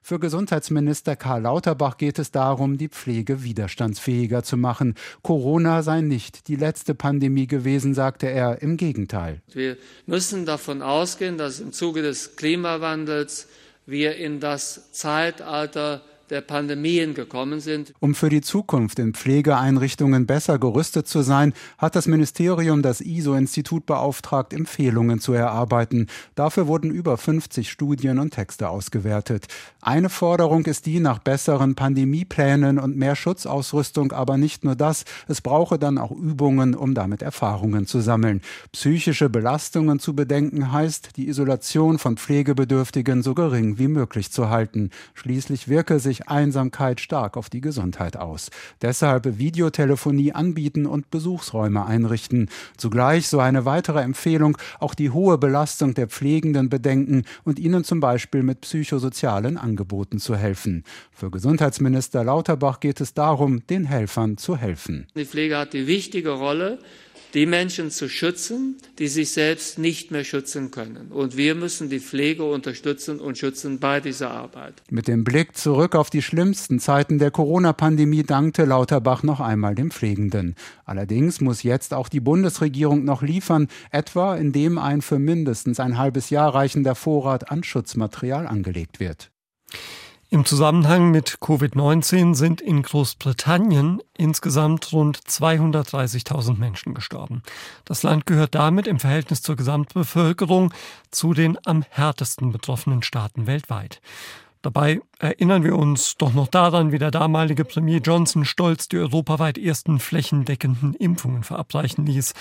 Für 0.06 0.20
Gesundheitsminister 0.20 1.16
Karl 1.16 1.44
Lauterbach 1.44 1.96
geht 1.96 2.20
es 2.20 2.30
darum, 2.30 2.78
die 2.78 2.90
Pflege 2.90 3.42
widerstandsfähiger 3.42 4.44
zu 4.44 4.58
machen. 4.58 4.96
Corona 5.22 5.82
sei 5.82 6.02
nicht 6.02 6.50
die 6.50 6.58
letzte 6.58 6.94
Pandemie 6.94 7.48
gewesen, 7.48 7.94
sagte 7.94 8.28
er. 8.28 8.62
Im 8.62 8.76
Gegenteil. 8.76 9.42
Wir 9.54 9.78
müssen 10.06 10.46
davon 10.46 10.82
ausgehen, 10.82 11.38
dass 11.38 11.62
im 11.62 11.72
Zuge 11.72 12.02
des 12.02 12.36
Klimawandels 12.36 13.48
wir 13.86 14.18
in 14.18 14.42
das 14.42 14.92
Zeitalter 14.92 16.02
der 16.34 16.42
Pandemien 16.42 17.14
gekommen 17.14 17.60
sind. 17.60 17.94
Um 18.00 18.16
für 18.16 18.30
die 18.30 18.42
Zukunft 18.42 18.98
in 18.98 19.14
Pflegeeinrichtungen 19.14 20.26
besser 20.26 20.58
gerüstet 20.58 21.08
zu 21.08 21.22
sein, 21.22 21.54
hat 21.78 21.96
das 21.96 22.08
Ministerium 22.08 22.82
das 22.82 23.02
ISO-Institut 23.02 23.86
beauftragt, 23.86 24.52
Empfehlungen 24.52 25.20
zu 25.20 25.34
erarbeiten. 25.34 26.08
Dafür 26.34 26.68
wurden 26.68 26.90
über 26.90 27.18
50 27.18 27.70
Studien 27.70 28.18
und 28.18 28.32
Texte 28.32 28.68
ausgewertet. 28.70 29.46
Eine 29.80 30.10
Forderung 30.10 30.66
ist 30.66 30.88
die 30.88 31.00
nach 31.00 31.20
besseren 31.20 31.76
Pandemieplänen 31.76 32.80
und 32.80 32.98
mehr 32.98 33.16
Schutzausrüstung, 33.16 34.12
aber 34.12 34.38
nicht 34.38 34.64
nur 34.64 34.76
das, 34.76 35.06
es 35.28 35.40
brauche 35.40 35.78
dann 35.78 36.00
auch 36.00 36.12
Übungen, 36.12 36.74
um 36.74 36.96
damit 36.96 37.22
Erfahrungen 37.22 37.86
zu 37.86 38.02
sammeln. 38.02 38.42
Psychische 38.72 39.30
Belastungen 39.30 40.00
zu 40.00 40.16
bedenken 40.16 40.72
heißt, 40.72 41.16
die 41.16 41.28
Isolation 41.28 42.00
von 42.00 42.18
Pflegebedürftigen 42.18 43.22
so 43.22 43.36
gering 43.36 43.78
wie 43.78 43.88
möglich 43.88 44.32
zu 44.32 44.50
halten. 44.50 44.90
Schließlich 45.14 45.68
wirke 45.68 46.00
sich 46.00 46.23
Einsamkeit 46.28 47.00
stark 47.00 47.38
auf 47.38 47.50
die 47.50 47.62
Gesundheit 47.62 48.18
aus. 48.18 48.50
Deshalb 48.82 49.38
Videotelefonie 49.38 50.34
anbieten 50.34 50.86
und 50.86 51.10
Besuchsräume 51.12 51.86
einrichten. 51.86 52.50
Zugleich, 52.78 53.28
so 53.28 53.40
eine 53.40 53.66
weitere 53.66 54.02
Empfehlung, 54.02 54.58
auch 54.80 54.94
die 54.94 55.10
hohe 55.10 55.38
Belastung 55.38 55.94
der 55.94 56.08
Pflegenden 56.08 56.70
bedenken 56.70 57.24
und 57.44 57.60
ihnen 57.60 57.84
zum 57.84 58.00
Beispiel 58.00 58.44
mit 58.44 58.62
psychosozialen 58.62 59.58
Angeboten 59.58 60.20
zu 60.20 60.36
helfen. 60.36 60.84
Für 61.12 61.32
Gesundheitsminister 61.32 62.24
Lauterbach 62.24 62.80
geht 62.80 63.02
es 63.02 63.14
darum, 63.14 63.66
den 63.68 63.86
Helfern 63.86 64.38
zu 64.38 64.58
helfen. 64.58 65.08
Die 65.16 65.26
Pflege 65.26 65.58
hat 65.58 65.74
die 65.74 65.88
wichtige 65.88 66.32
Rolle, 66.32 66.80
die 67.34 67.46
Menschen 67.46 67.90
zu 67.90 68.10
schützen, 68.10 68.78
die 69.00 69.08
sich 69.08 69.32
selbst 69.32 69.80
nicht 69.80 70.12
mehr 70.12 70.24
schützen 70.24 70.70
können. 70.70 71.12
Und 71.12 71.36
wir 71.36 71.56
müssen 71.56 71.90
die 71.90 72.00
Pflege 72.00 72.44
unterstützen 72.44 73.20
und 73.20 73.38
schützen 73.38 73.80
bei 73.80 74.00
dieser 74.00 74.32
Arbeit. 74.32 74.84
Mit 74.90 75.08
dem 75.08 75.24
Blick 75.24 75.58
zurück 75.58 75.96
auf 75.96 76.10
die 76.10 76.22
schlimmsten 76.22 76.80
Zeiten 76.80 77.18
der 77.18 77.32
Corona-Pandemie 77.32 78.24
dankte 78.24 78.66
Lauterbach 78.66 79.24
noch 79.24 79.40
einmal 79.40 79.74
dem 79.74 79.90
Pflegenden. 79.90 80.56
Allerdings 80.86 81.42
muss 81.42 81.64
jetzt 81.64 81.94
auch 81.94 82.08
die 82.08 82.20
Bundesregierung 82.20 83.04
noch 83.04 83.24
liefern, 83.24 83.68
etwa 83.92 84.36
indem 84.36 84.78
ein 84.78 85.02
für 85.02 85.18
mindestens 85.18 85.80
ein 85.80 85.98
halbes 85.98 86.30
Jahr 86.30 86.54
reichender 86.54 86.96
Vorrat 86.96 87.50
an 87.50 87.64
Schutzmaterial 87.64 88.46
angelegt 88.46 89.00
wird. 89.00 89.32
Im 90.34 90.46
Zusammenhang 90.46 91.12
mit 91.12 91.38
Covid-19 91.42 92.34
sind 92.34 92.60
in 92.60 92.82
Großbritannien 92.82 94.02
insgesamt 94.18 94.92
rund 94.92 95.20
230.000 95.20 96.58
Menschen 96.58 96.96
gestorben. 96.96 97.44
Das 97.86 98.02
Land 98.02 98.26
gehört 98.26 98.56
damit 98.56 98.88
im 98.88 99.00
Verhältnis 99.00 99.44
zur 99.44 99.56
Gesamtbevölkerung 99.56 100.74
zu 101.12 101.36
den 101.36 101.60
am 101.68 101.86
härtesten 101.88 102.52
betroffenen 102.52 103.04
Staaten 103.04 103.46
weltweit. 103.46 104.02
Dabei 104.64 105.02
erinnern 105.20 105.64
wir 105.64 105.78
uns 105.78 106.18
doch 106.18 106.34
noch 106.34 106.48
daran, 106.48 106.92
wie 106.92 106.98
der 106.98 107.12
damalige 107.12 107.64
Premier 107.64 108.00
Johnson 108.00 108.44
stolz 108.44 108.88
die 108.88 108.98
europaweit 108.98 109.60
ersten 109.60 110.00
flächendeckenden 110.00 110.96
Impfungen 110.96 111.44
verabreichen 111.44 112.08
ließ. 112.08 112.34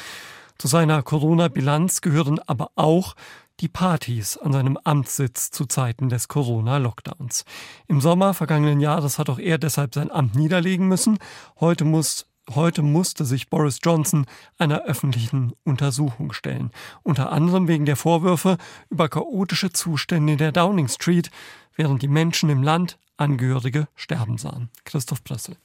Zu 0.56 0.68
seiner 0.68 1.02
Corona-Bilanz 1.02 2.00
gehören 2.00 2.38
aber 2.46 2.70
auch 2.74 3.16
die 3.60 3.68
Partys 3.68 4.36
an 4.36 4.52
seinem 4.52 4.78
Amtssitz 4.82 5.50
zu 5.50 5.66
Zeiten 5.66 6.08
des 6.08 6.28
Corona-Lockdowns. 6.28 7.44
Im 7.86 8.00
Sommer 8.00 8.34
vergangenen 8.34 8.80
Jahres 8.80 9.18
hat 9.18 9.30
auch 9.30 9.38
er 9.38 9.58
deshalb 9.58 9.94
sein 9.94 10.10
Amt 10.10 10.34
niederlegen 10.34 10.88
müssen. 10.88 11.18
Heute 11.60 11.84
muss 11.84 12.26
Heute 12.50 12.82
musste 12.82 13.24
sich 13.24 13.50
Boris 13.50 13.78
Johnson 13.82 14.26
einer 14.58 14.82
öffentlichen 14.82 15.52
Untersuchung 15.62 16.32
stellen, 16.32 16.72
unter 17.04 17.30
anderem 17.30 17.68
wegen 17.68 17.86
der 17.86 17.94
Vorwürfe 17.94 18.58
über 18.90 19.08
chaotische 19.08 19.72
Zustände 19.72 20.32
in 20.32 20.38
der 20.38 20.50
Downing 20.50 20.88
Street, 20.88 21.30
während 21.76 22.02
die 22.02 22.08
Menschen 22.08 22.50
im 22.50 22.64
Land 22.64 22.98
Angehörige 23.16 23.86
sterben 23.94 24.38
sahen. 24.38 24.70
Christoph 24.84 25.22
Pressel. 25.22 25.56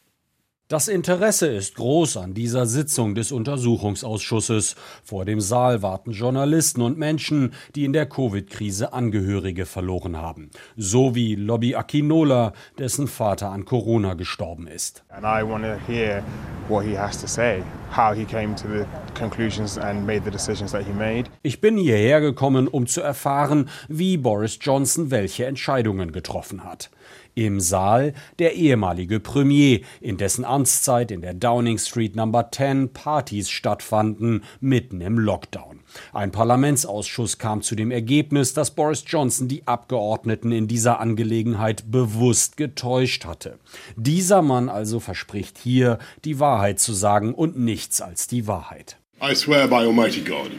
Das 0.70 0.90
Interesse 0.90 1.48
ist 1.48 1.76
groß 1.76 2.18
an 2.18 2.34
dieser 2.34 2.66
Sitzung 2.66 3.16
des 3.16 3.32
Untersuchungsausschusses. 3.32 4.76
Vor 5.02 5.24
dem 5.24 5.40
Saal 5.40 5.82
warten 5.82 6.12
Journalisten 6.12 6.82
und 6.82 6.98
Menschen, 6.98 7.54
die 7.74 7.86
in 7.86 7.94
der 7.94 8.06
Covid-Krise 8.06 8.92
Angehörige 8.92 9.66
verloren 9.66 10.18
haben. 10.18 10.52
So 10.76 11.16
wie 11.16 11.36
Lobby 11.36 11.76
Akinola, 11.76 12.52
dessen 12.78 13.08
Vater 13.08 13.50
an 13.50 13.64
Corona 13.64 14.16
gestorben 14.16 14.68
ist. 14.68 15.06
And 15.08 15.24
I 15.24 15.50
want 15.50 15.64
to 15.64 15.78
hear 15.90 16.22
what 16.68 16.84
he 16.84 16.98
has 16.98 17.18
to 17.22 17.28
say, 17.28 17.64
how 17.96 18.14
he 18.14 18.26
came 18.26 18.54
to 18.56 18.68
the 18.68 18.84
conclusions 19.18 19.78
and 19.78 20.06
made 20.06 20.26
the 20.26 20.32
decisions 20.32 20.74
that 20.74 20.84
he 20.86 20.92
made. 20.92 21.30
Ich 21.44 21.62
bin 21.62 21.78
hierher 21.78 22.20
gekommen, 22.20 22.68
um 22.68 22.88
zu 22.88 23.00
erfahren, 23.00 23.70
wie 23.88 24.18
Boris 24.18 24.60
Johnson 24.60 25.12
welche 25.12 25.46
Entscheidungen 25.46 26.12
getroffen 26.12 26.66
hat. 26.66 26.90
Im 27.38 27.60
Saal 27.60 28.16
der 28.40 28.56
ehemalige 28.56 29.20
Premier, 29.20 29.82
in 30.02 30.18
dessen 30.18 30.44
Amtszeit 30.44 31.12
in 31.12 31.22
der 31.22 31.36
Downing 31.36 31.78
Street 31.78 32.16
Number 32.16 32.50
10 32.50 32.94
Partys 32.94 33.52
stattfanden, 33.52 34.44
mitten 34.60 35.02
im 35.02 35.20
Lockdown. 35.20 35.82
Ein 36.14 36.32
Parlamentsausschuss 36.32 37.38
kam 37.38 37.62
zu 37.62 37.76
dem 37.76 37.92
Ergebnis, 37.92 38.56
dass 38.56 38.72
Boris 38.72 39.04
Johnson 39.06 39.48
die 39.48 39.68
Abgeordneten 39.68 40.52
in 40.52 40.68
dieser 40.68 41.00
Angelegenheit 41.00 41.92
bewusst 41.92 42.58
getäuscht 42.58 43.26
hatte. 43.26 43.60
Dieser 43.96 44.42
Mann 44.42 44.68
also 44.68 45.00
verspricht 45.00 45.60
hier, 45.60 46.00
die 46.26 46.40
Wahrheit 46.40 46.80
zu 46.80 46.92
sagen 46.92 47.36
und 47.36 47.56
nichts 47.60 48.02
als 48.02 48.26
die 48.26 48.48
Wahrheit. 48.48 48.98
I 49.22 49.36
swear 49.36 49.68
by 49.68 49.86
Almighty 49.86 50.22
God 50.22 50.50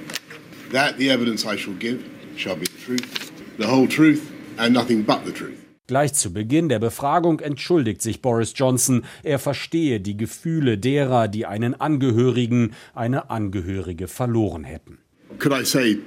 that 0.71 0.95
the 0.97 1.09
evidence 1.09 1.45
I 1.45 1.59
shall 1.59 1.75
give 1.75 1.99
shall 2.37 2.55
be 2.55 2.67
the 2.67 2.85
truth, 2.85 3.33
the 3.59 3.67
whole 3.67 3.89
truth 3.89 4.23
and 4.59 4.73
nothing 4.73 5.05
but 5.05 5.25
the 5.25 5.33
truth. 5.33 5.68
Gleich 5.89 6.13
zu 6.13 6.35
Beginn 6.35 6.69
der 6.69 6.81
Befragung 6.81 7.41
entschuldigt 7.41 8.03
sich 8.03 8.21
Boris 8.21 8.53
Johnson, 8.55 9.05
er 9.23 9.39
verstehe 9.39 10.01
die 10.01 10.19
Gefühle 10.19 10.77
derer, 10.77 11.29
die 11.29 11.47
einen 11.47 11.81
Angehörigen, 11.81 12.75
eine 12.95 13.31
Angehörige 13.31 14.07
verloren 14.07 14.65
hätten. 14.65 14.99
Could 15.39 15.59
I 15.59 15.65
say, 15.65 15.99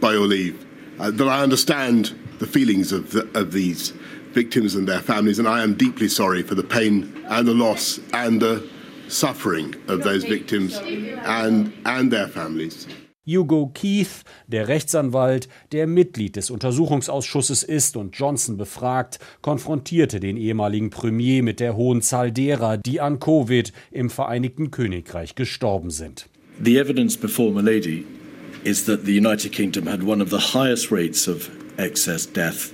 by 0.00 0.16
your 0.16 0.26
leave, 0.26 0.54
uh, 0.98 1.12
that 1.12 1.28
I 1.28 1.44
understand 1.44 2.12
the 2.40 2.46
feelings 2.46 2.92
of, 2.92 3.12
the, 3.12 3.22
of 3.38 3.52
these 3.52 3.94
victims 4.34 4.74
and 4.74 4.88
their 4.88 5.00
families, 5.00 5.38
and 5.38 5.46
I 5.46 5.62
am 5.62 5.76
deeply 5.76 6.08
sorry 6.08 6.42
for 6.42 6.56
the 6.56 6.64
pain 6.64 7.12
and 7.28 7.46
the 7.46 7.54
loss 7.54 8.00
and 8.12 8.40
the 8.40 8.68
suffering 9.06 9.76
of 9.86 10.02
those 10.02 10.24
victims 10.24 10.76
and, 11.24 11.72
and 11.84 12.10
their 12.10 12.26
families. 12.26 12.88
Hugo 13.26 13.70
Keith, 13.72 14.24
der 14.48 14.68
Rechtsanwalt, 14.68 15.48
der 15.72 15.86
Mitglied 15.86 16.36
des 16.36 16.50
Untersuchungsausschusses 16.50 17.62
ist 17.62 17.96
und 17.96 18.16
Johnson 18.16 18.56
befragt, 18.56 19.18
konfrontierte 19.40 20.20
den 20.20 20.36
ehemaligen 20.36 20.90
Premier 20.90 21.42
mit 21.42 21.60
der 21.60 21.76
hohen 21.76 22.02
Zahl 22.02 22.32
derer, 22.32 22.76
die 22.76 23.00
an 23.00 23.20
Covid 23.20 23.72
im 23.90 24.10
Vereinigten 24.10 24.70
Königreich 24.70 25.34
gestorben 25.34 25.90
sind. 25.90 26.28
The 26.62 26.78
evidence 26.78 27.16
before 27.16 27.50
Milady 27.50 28.04
is 28.62 28.84
that 28.84 29.00
the 29.04 29.18
United 29.18 29.52
Kingdom 29.52 29.88
had 29.88 30.02
one 30.02 30.22
of 30.22 30.30
the 30.30 30.56
highest 30.56 30.92
rates 30.92 31.26
of 31.26 31.50
excess 31.78 32.30
death 32.30 32.72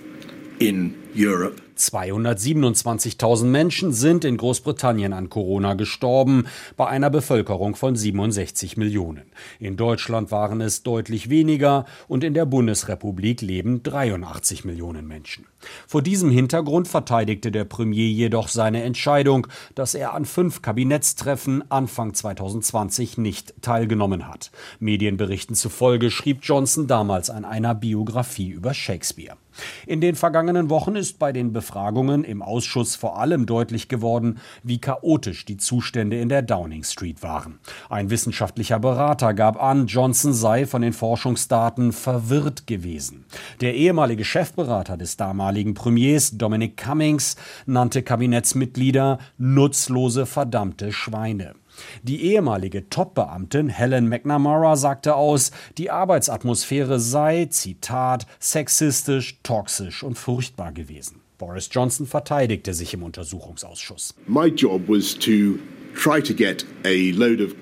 in 0.58 0.94
Europe. 1.14 1.62
227.000 1.80 3.44
Menschen 3.44 3.92
sind 3.92 4.24
in 4.24 4.36
Großbritannien 4.36 5.12
an 5.12 5.30
Corona 5.30 5.74
gestorben, 5.74 6.46
bei 6.76 6.86
einer 6.86 7.10
Bevölkerung 7.10 7.74
von 7.74 7.96
67 7.96 8.76
Millionen. 8.76 9.32
In 9.58 9.76
Deutschland 9.76 10.30
waren 10.30 10.60
es 10.60 10.82
deutlich 10.82 11.30
weniger 11.30 11.86
und 12.06 12.22
in 12.22 12.34
der 12.34 12.46
Bundesrepublik 12.46 13.40
leben 13.40 13.82
83 13.82 14.64
Millionen 14.64 15.06
Menschen. 15.08 15.46
Vor 15.86 16.02
diesem 16.02 16.30
Hintergrund 16.30 16.88
verteidigte 16.88 17.50
der 17.50 17.64
Premier 17.64 18.08
jedoch 18.08 18.48
seine 18.48 18.82
Entscheidung, 18.82 19.46
dass 19.74 19.94
er 19.94 20.14
an 20.14 20.24
fünf 20.24 20.62
Kabinettstreffen 20.62 21.70
Anfang 21.70 22.14
2020 22.14 23.18
nicht 23.18 23.54
teilgenommen 23.62 24.28
hat. 24.28 24.50
Medienberichten 24.78 25.56
zufolge 25.56 26.10
schrieb 26.10 26.40
Johnson 26.42 26.86
damals 26.86 27.30
an 27.30 27.44
einer 27.44 27.74
Biografie 27.74 28.48
über 28.48 28.74
Shakespeare. 28.74 29.36
In 29.86 30.00
den 30.00 30.14
vergangenen 30.14 30.70
Wochen 30.70 30.96
ist 30.96 31.18
bei 31.18 31.32
den 31.32 31.52
Befragungen 31.52 32.24
im 32.24 32.42
Ausschuss 32.42 32.96
vor 32.96 33.18
allem 33.18 33.46
deutlich 33.46 33.88
geworden, 33.88 34.38
wie 34.62 34.80
chaotisch 34.80 35.44
die 35.44 35.56
Zustände 35.56 36.18
in 36.18 36.28
der 36.28 36.42
Downing 36.42 36.84
Street 36.84 37.22
waren. 37.22 37.60
Ein 37.88 38.10
wissenschaftlicher 38.10 38.78
Berater 38.78 39.34
gab 39.34 39.62
an, 39.62 39.86
Johnson 39.86 40.32
sei 40.32 40.66
von 40.66 40.82
den 40.82 40.92
Forschungsdaten 40.92 41.92
verwirrt 41.92 42.66
gewesen. 42.66 43.24
Der 43.60 43.74
ehemalige 43.74 44.24
Chefberater 44.24 44.96
des 44.96 45.16
damaligen 45.16 45.74
Premiers, 45.74 46.32
Dominic 46.36 46.76
Cummings, 46.76 47.36
nannte 47.66 48.02
Kabinettsmitglieder 48.02 49.18
nutzlose 49.38 50.26
verdammte 50.26 50.92
Schweine. 50.92 51.54
Die 52.02 52.24
ehemalige 52.24 52.88
Top-Beamtin 52.88 53.68
Helen 53.68 54.08
McNamara 54.08 54.76
sagte 54.76 55.14
aus, 55.14 55.50
die 55.78 55.90
Arbeitsatmosphäre 55.90 57.00
sei, 57.00 57.46
Zitat, 57.50 58.26
sexistisch, 58.38 59.38
toxisch 59.42 60.02
und 60.02 60.18
furchtbar 60.18 60.72
gewesen. 60.72 61.20
Boris 61.38 61.68
Johnson 61.72 62.06
verteidigte 62.06 62.74
sich 62.74 62.92
im 62.92 63.02
Untersuchungsausschuss. 63.02 64.14
My 64.26 64.48
job 64.48 64.82
was 64.88 65.14
to 65.18 65.58
try 65.94 66.22
to 66.22 66.34
get 66.34 66.66
a 66.84 67.12
load 67.12 67.42
of 67.42 67.54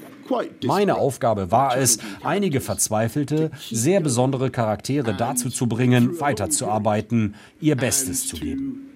meine 0.66 0.96
Aufgabe 0.96 1.50
war 1.50 1.76
es, 1.76 1.98
einige 2.22 2.60
verzweifelte, 2.60 3.50
sehr 3.70 4.00
besondere 4.00 4.50
Charaktere 4.50 5.14
dazu 5.14 5.48
zu 5.48 5.66
bringen, 5.66 6.20
weiterzuarbeiten, 6.20 7.34
ihr 7.60 7.76
Bestes 7.76 8.28
zu 8.28 8.36
geben. 8.36 8.90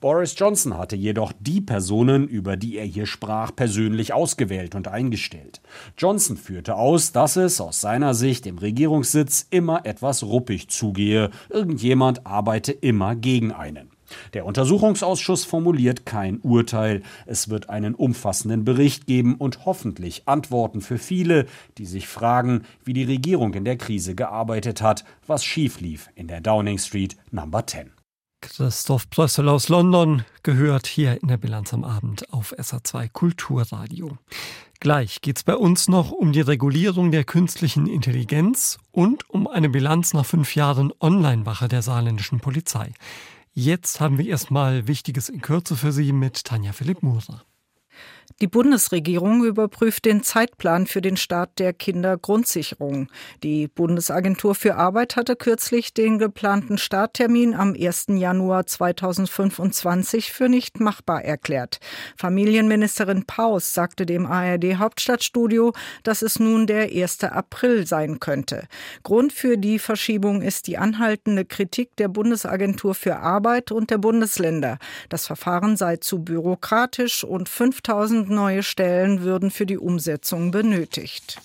Boris 0.00 0.34
Johnson 0.34 0.78
hatte 0.78 0.96
jedoch 0.96 1.34
die 1.38 1.60
Personen, 1.60 2.26
über 2.26 2.56
die 2.56 2.78
er 2.78 2.86
hier 2.86 3.04
sprach, 3.04 3.54
persönlich 3.54 4.14
ausgewählt 4.14 4.74
und 4.74 4.88
eingestellt. 4.88 5.60
Johnson 5.98 6.38
führte 6.38 6.76
aus, 6.76 7.12
dass 7.12 7.36
es 7.36 7.60
aus 7.60 7.82
seiner 7.82 8.14
Sicht 8.14 8.46
im 8.46 8.56
Regierungssitz 8.56 9.46
immer 9.50 9.84
etwas 9.84 10.22
ruppig 10.22 10.68
zugehe, 10.68 11.28
irgendjemand 11.50 12.26
arbeite 12.26 12.72
immer 12.72 13.14
gegen 13.14 13.52
einen. 13.52 13.90
Der 14.32 14.46
Untersuchungsausschuss 14.46 15.44
formuliert 15.44 16.06
kein 16.06 16.40
Urteil, 16.40 17.02
es 17.26 17.50
wird 17.50 17.68
einen 17.68 17.94
umfassenden 17.94 18.64
Bericht 18.64 19.06
geben 19.06 19.34
und 19.34 19.66
hoffentlich 19.66 20.22
Antworten 20.26 20.80
für 20.80 20.98
viele, 20.98 21.44
die 21.76 21.84
sich 21.84 22.08
fragen, 22.08 22.62
wie 22.84 22.94
die 22.94 23.04
Regierung 23.04 23.52
in 23.52 23.66
der 23.66 23.76
Krise 23.76 24.14
gearbeitet 24.14 24.80
hat, 24.80 25.04
was 25.26 25.44
schief 25.44 25.78
lief 25.78 26.08
in 26.14 26.26
der 26.26 26.40
Downing 26.40 26.78
Street 26.78 27.16
Number 27.30 27.66
10. 27.66 27.99
Christoph 28.40 29.08
Brössel 29.10 29.48
aus 29.48 29.68
London 29.68 30.24
gehört 30.42 30.86
hier 30.86 31.20
in 31.22 31.28
der 31.28 31.36
Bilanz 31.36 31.74
am 31.74 31.84
Abend 31.84 32.32
auf 32.32 32.52
SA2 32.58 33.08
Kulturradio. 33.08 34.16
Gleich 34.80 35.20
geht's 35.20 35.42
bei 35.42 35.54
uns 35.54 35.88
noch 35.88 36.10
um 36.10 36.32
die 36.32 36.40
Regulierung 36.40 37.10
der 37.10 37.24
künstlichen 37.24 37.86
Intelligenz 37.86 38.78
und 38.92 39.28
um 39.28 39.46
eine 39.46 39.68
Bilanz 39.68 40.14
nach 40.14 40.24
fünf 40.24 40.54
Jahren 40.54 40.92
Online-Wache 41.00 41.68
der 41.68 41.82
saarländischen 41.82 42.40
Polizei. 42.40 42.92
Jetzt 43.52 44.00
haben 44.00 44.16
wir 44.16 44.26
erstmal 44.26 44.86
Wichtiges 44.86 45.28
in 45.28 45.42
Kürze 45.42 45.76
für 45.76 45.92
Sie 45.92 46.12
mit 46.12 46.44
Tanja 46.44 46.72
Philipp 46.72 47.02
Muser. 47.02 47.44
Die 48.38 48.46
Bundesregierung 48.46 49.44
überprüft 49.44 50.06
den 50.06 50.22
Zeitplan 50.22 50.86
für 50.86 51.02
den 51.02 51.18
Start 51.18 51.58
der 51.58 51.74
Kindergrundsicherung. 51.74 53.08
Die 53.42 53.68
Bundesagentur 53.68 54.54
für 54.54 54.76
Arbeit 54.76 55.16
hatte 55.16 55.36
kürzlich 55.36 55.92
den 55.92 56.18
geplanten 56.18 56.78
Starttermin 56.78 57.54
am 57.54 57.74
1. 57.78 58.06
Januar 58.08 58.66
2025 58.66 60.32
für 60.32 60.48
nicht 60.48 60.80
machbar 60.80 61.22
erklärt. 61.22 61.80
Familienministerin 62.16 63.26
Paus 63.26 63.74
sagte 63.74 64.06
dem 64.06 64.24
ARD 64.24 64.78
Hauptstadtstudio, 64.78 65.74
dass 66.02 66.22
es 66.22 66.38
nun 66.38 66.66
der 66.66 66.84
1. 66.84 67.24
April 67.24 67.86
sein 67.86 68.20
könnte. 68.20 68.68
Grund 69.02 69.34
für 69.34 69.58
die 69.58 69.78
Verschiebung 69.78 70.40
ist 70.40 70.66
die 70.66 70.78
anhaltende 70.78 71.44
Kritik 71.44 71.94
der 71.96 72.08
Bundesagentur 72.08 72.94
für 72.94 73.16
Arbeit 73.18 73.70
und 73.70 73.90
der 73.90 73.98
Bundesländer. 73.98 74.78
Das 75.10 75.26
Verfahren 75.26 75.76
sei 75.76 75.98
zu 75.98 76.24
bürokratisch 76.24 77.22
und 77.22 77.48
5000 77.48 78.19
neue 78.28 78.62
Stellen 78.62 79.22
würden 79.22 79.50
für 79.50 79.66
die 79.66 79.78
Umsetzung 79.78 80.50
benötigt. 80.50 81.40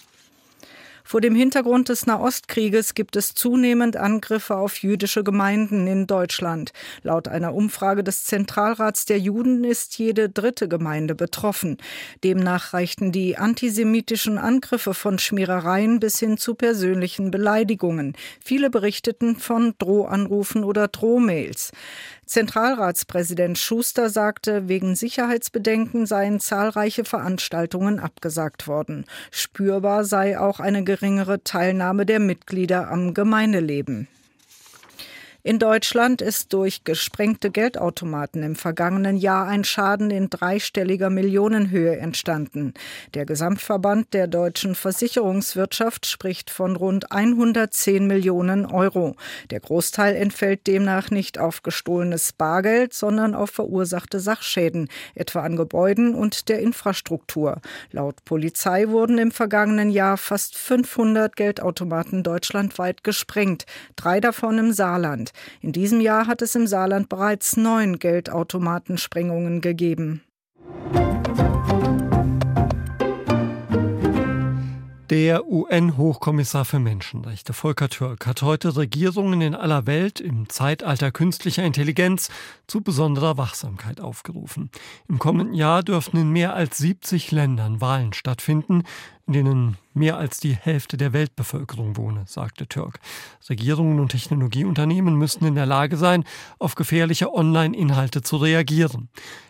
Vor 1.07 1.21
dem 1.21 1.35
Hintergrund 1.35 1.89
des 1.89 2.07
Nahostkrieges 2.07 2.95
gibt 2.95 3.15
es 3.15 3.35
zunehmend 3.35 3.95
Angriffe 3.95 4.55
auf 4.57 4.81
jüdische 4.81 5.23
Gemeinden 5.23 5.85
in 5.85 6.07
Deutschland. 6.07 6.73
Laut 7.03 7.27
einer 7.27 7.53
Umfrage 7.53 8.03
des 8.03 8.23
Zentralrats 8.23 9.05
der 9.05 9.19
Juden 9.19 9.63
ist 9.63 9.99
jede 9.99 10.29
dritte 10.29 10.67
Gemeinde 10.67 11.13
betroffen. 11.13 11.77
Demnach 12.23 12.73
reichten 12.73 13.11
die 13.11 13.37
antisemitischen 13.37 14.39
Angriffe 14.39 14.95
von 14.95 15.19
Schmierereien 15.19 15.99
bis 15.99 16.17
hin 16.17 16.39
zu 16.39 16.55
persönlichen 16.55 17.29
Beleidigungen. 17.29 18.13
Viele 18.43 18.71
berichteten 18.71 19.35
von 19.35 19.75
Drohanrufen 19.77 20.63
oder 20.63 20.87
Drohmails. 20.87 21.71
Zentralratspräsident 22.25 23.57
Schuster 23.57 24.09
sagte, 24.09 24.67
wegen 24.67 24.95
Sicherheitsbedenken 24.95 26.05
seien 26.05 26.39
zahlreiche 26.39 27.05
Veranstaltungen 27.05 27.99
abgesagt 27.99 28.67
worden. 28.67 29.05
Spürbar 29.31 30.05
sei 30.05 30.39
auch 30.39 30.59
eine 30.59 30.83
geringere 30.83 31.43
Teilnahme 31.43 32.05
der 32.05 32.19
Mitglieder 32.19 32.89
am 32.89 33.13
Gemeindeleben. 33.13 34.07
In 35.47 35.59
Deutschland 35.59 36.23
ist 36.23 36.53
durch 36.53 36.85
gesprengte 36.85 37.51
Geldautomaten 37.51 38.41
im 38.41 38.55
vergangenen 38.55 39.15
Jahr 39.15 39.45
ein 39.45 39.63
Schaden 39.63 40.09
in 40.09 40.31
dreistelliger 40.31 41.11
Millionenhöhe 41.11 41.97
entstanden. 41.99 42.73
Der 43.13 43.27
Gesamtverband 43.27 44.15
der 44.15 44.25
deutschen 44.25 44.73
Versicherungswirtschaft 44.73 46.07
spricht 46.07 46.49
von 46.49 46.75
rund 46.75 47.11
110 47.11 48.07
Millionen 48.07 48.65
Euro. 48.65 49.17
Der 49.51 49.59
Großteil 49.59 50.15
entfällt 50.15 50.65
demnach 50.65 51.11
nicht 51.11 51.37
auf 51.37 51.61
gestohlenes 51.61 52.33
Bargeld, 52.33 52.95
sondern 52.95 53.35
auf 53.35 53.51
verursachte 53.51 54.19
Sachschäden, 54.19 54.89
etwa 55.13 55.41
an 55.41 55.57
Gebäuden 55.57 56.15
und 56.15 56.49
der 56.49 56.57
Infrastruktur. 56.57 57.61
Laut 57.91 58.25
Polizei 58.25 58.87
wurden 58.87 59.19
im 59.19 59.29
vergangenen 59.29 59.91
Jahr 59.91 60.17
fast 60.17 60.57
500 60.57 61.35
Geldautomaten 61.35 62.23
deutschlandweit 62.23 63.03
gesprengt, 63.03 63.67
drei 63.95 64.19
davon 64.19 64.57
im 64.57 64.73
Saarland. 64.73 65.33
In 65.61 65.71
diesem 65.71 66.01
Jahr 66.01 66.27
hat 66.27 66.41
es 66.41 66.55
im 66.55 66.67
Saarland 66.67 67.09
bereits 67.09 67.57
neun 67.57 67.99
Geldautomatensprengungen 67.99 69.61
gegeben. 69.61 70.21
Der 75.11 75.45
UN-Hochkommissar 75.45 76.65
für 76.65 76.79
Menschenrechte 76.79 77.53
Volker 77.53 77.89
Türk 77.89 78.25
hat 78.25 78.41
heute 78.41 78.75
Regierungen 78.75 79.39
in 79.41 79.53
aller 79.53 79.85
Welt 79.85 80.19
im 80.19 80.49
Zeitalter 80.49 81.11
künstlicher 81.11 81.63
Intelligenz 81.63 82.31
zu 82.65 82.81
besonderer 82.81 83.37
Wachsamkeit 83.37 84.01
aufgerufen. 84.01 84.71
Im 85.07 85.19
kommenden 85.19 85.53
Jahr 85.53 85.83
dürften 85.83 86.17
in 86.17 86.31
mehr 86.31 86.55
als 86.55 86.79
70 86.79 87.29
Ländern 87.29 87.81
Wahlen 87.81 88.13
stattfinden, 88.13 88.81
in 89.27 89.33
denen 89.33 89.77
mehr 89.93 90.17
als 90.17 90.39
die 90.39 90.55
Hälfte 90.55 90.97
der 90.97 91.13
Weltbevölkerung 91.13 91.97
wohne, 91.97 92.23
sagte 92.25 92.65
Türk. 92.65 92.99
Regierungen 93.47 93.99
und 93.99 94.09
Technologieunternehmen 94.09 95.15
müssten 95.15 95.45
in 95.45 95.53
der 95.53 95.67
Lage 95.67 95.97
sein, 95.97 96.23
auf 96.57 96.73
gefährliche 96.73 97.31
Online-Inhalte 97.31 98.23
zu 98.23 98.37
reagieren. 98.37 99.09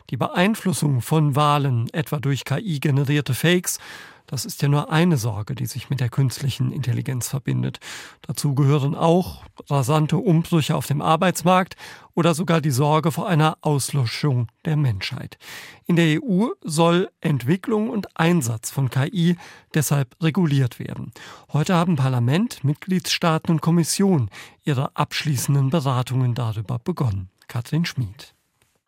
Die 0.09 0.17
Beeinflussung 0.17 1.01
von 1.01 1.37
Wahlen, 1.37 1.89
etwa 1.93 2.19
durch 2.19 2.43
KI-generierte 2.43 3.33
Fakes, 3.33 3.79
das 4.27 4.45
ist 4.45 4.61
ja 4.61 4.67
nur 4.67 4.91
eine 4.91 5.17
Sorge, 5.17 5.55
die 5.55 5.65
sich 5.65 5.89
mit 5.89 5.99
der 5.99 6.09
künstlichen 6.09 6.71
Intelligenz 6.71 7.27
verbindet. 7.27 7.79
Dazu 8.21 8.55
gehören 8.55 8.95
auch 8.95 9.43
rasante 9.69 10.17
Umbrüche 10.17 10.75
auf 10.75 10.87
dem 10.87 11.01
Arbeitsmarkt 11.01 11.75
oder 12.13 12.33
sogar 12.33 12.61
die 12.61 12.71
Sorge 12.71 13.11
vor 13.11 13.27
einer 13.27 13.57
Auslöschung 13.61 14.47
der 14.65 14.77
Menschheit. 14.77 15.37
In 15.85 15.95
der 15.95 16.21
EU 16.23 16.47
soll 16.61 17.09
Entwicklung 17.21 17.89
und 17.89 18.17
Einsatz 18.17 18.71
von 18.71 18.89
KI 18.89 19.37
deshalb 19.73 20.15
reguliert 20.21 20.79
werden. 20.79 21.11
Heute 21.53 21.75
haben 21.75 21.95
Parlament, 21.95 22.63
Mitgliedstaaten 22.63 23.51
und 23.51 23.61
Kommission 23.61 24.29
ihre 24.63 24.95
abschließenden 24.95 25.69
Beratungen 25.69 26.33
darüber 26.33 26.79
begonnen. 26.79 27.29
Katrin 27.47 27.85
Schmid. 27.85 28.34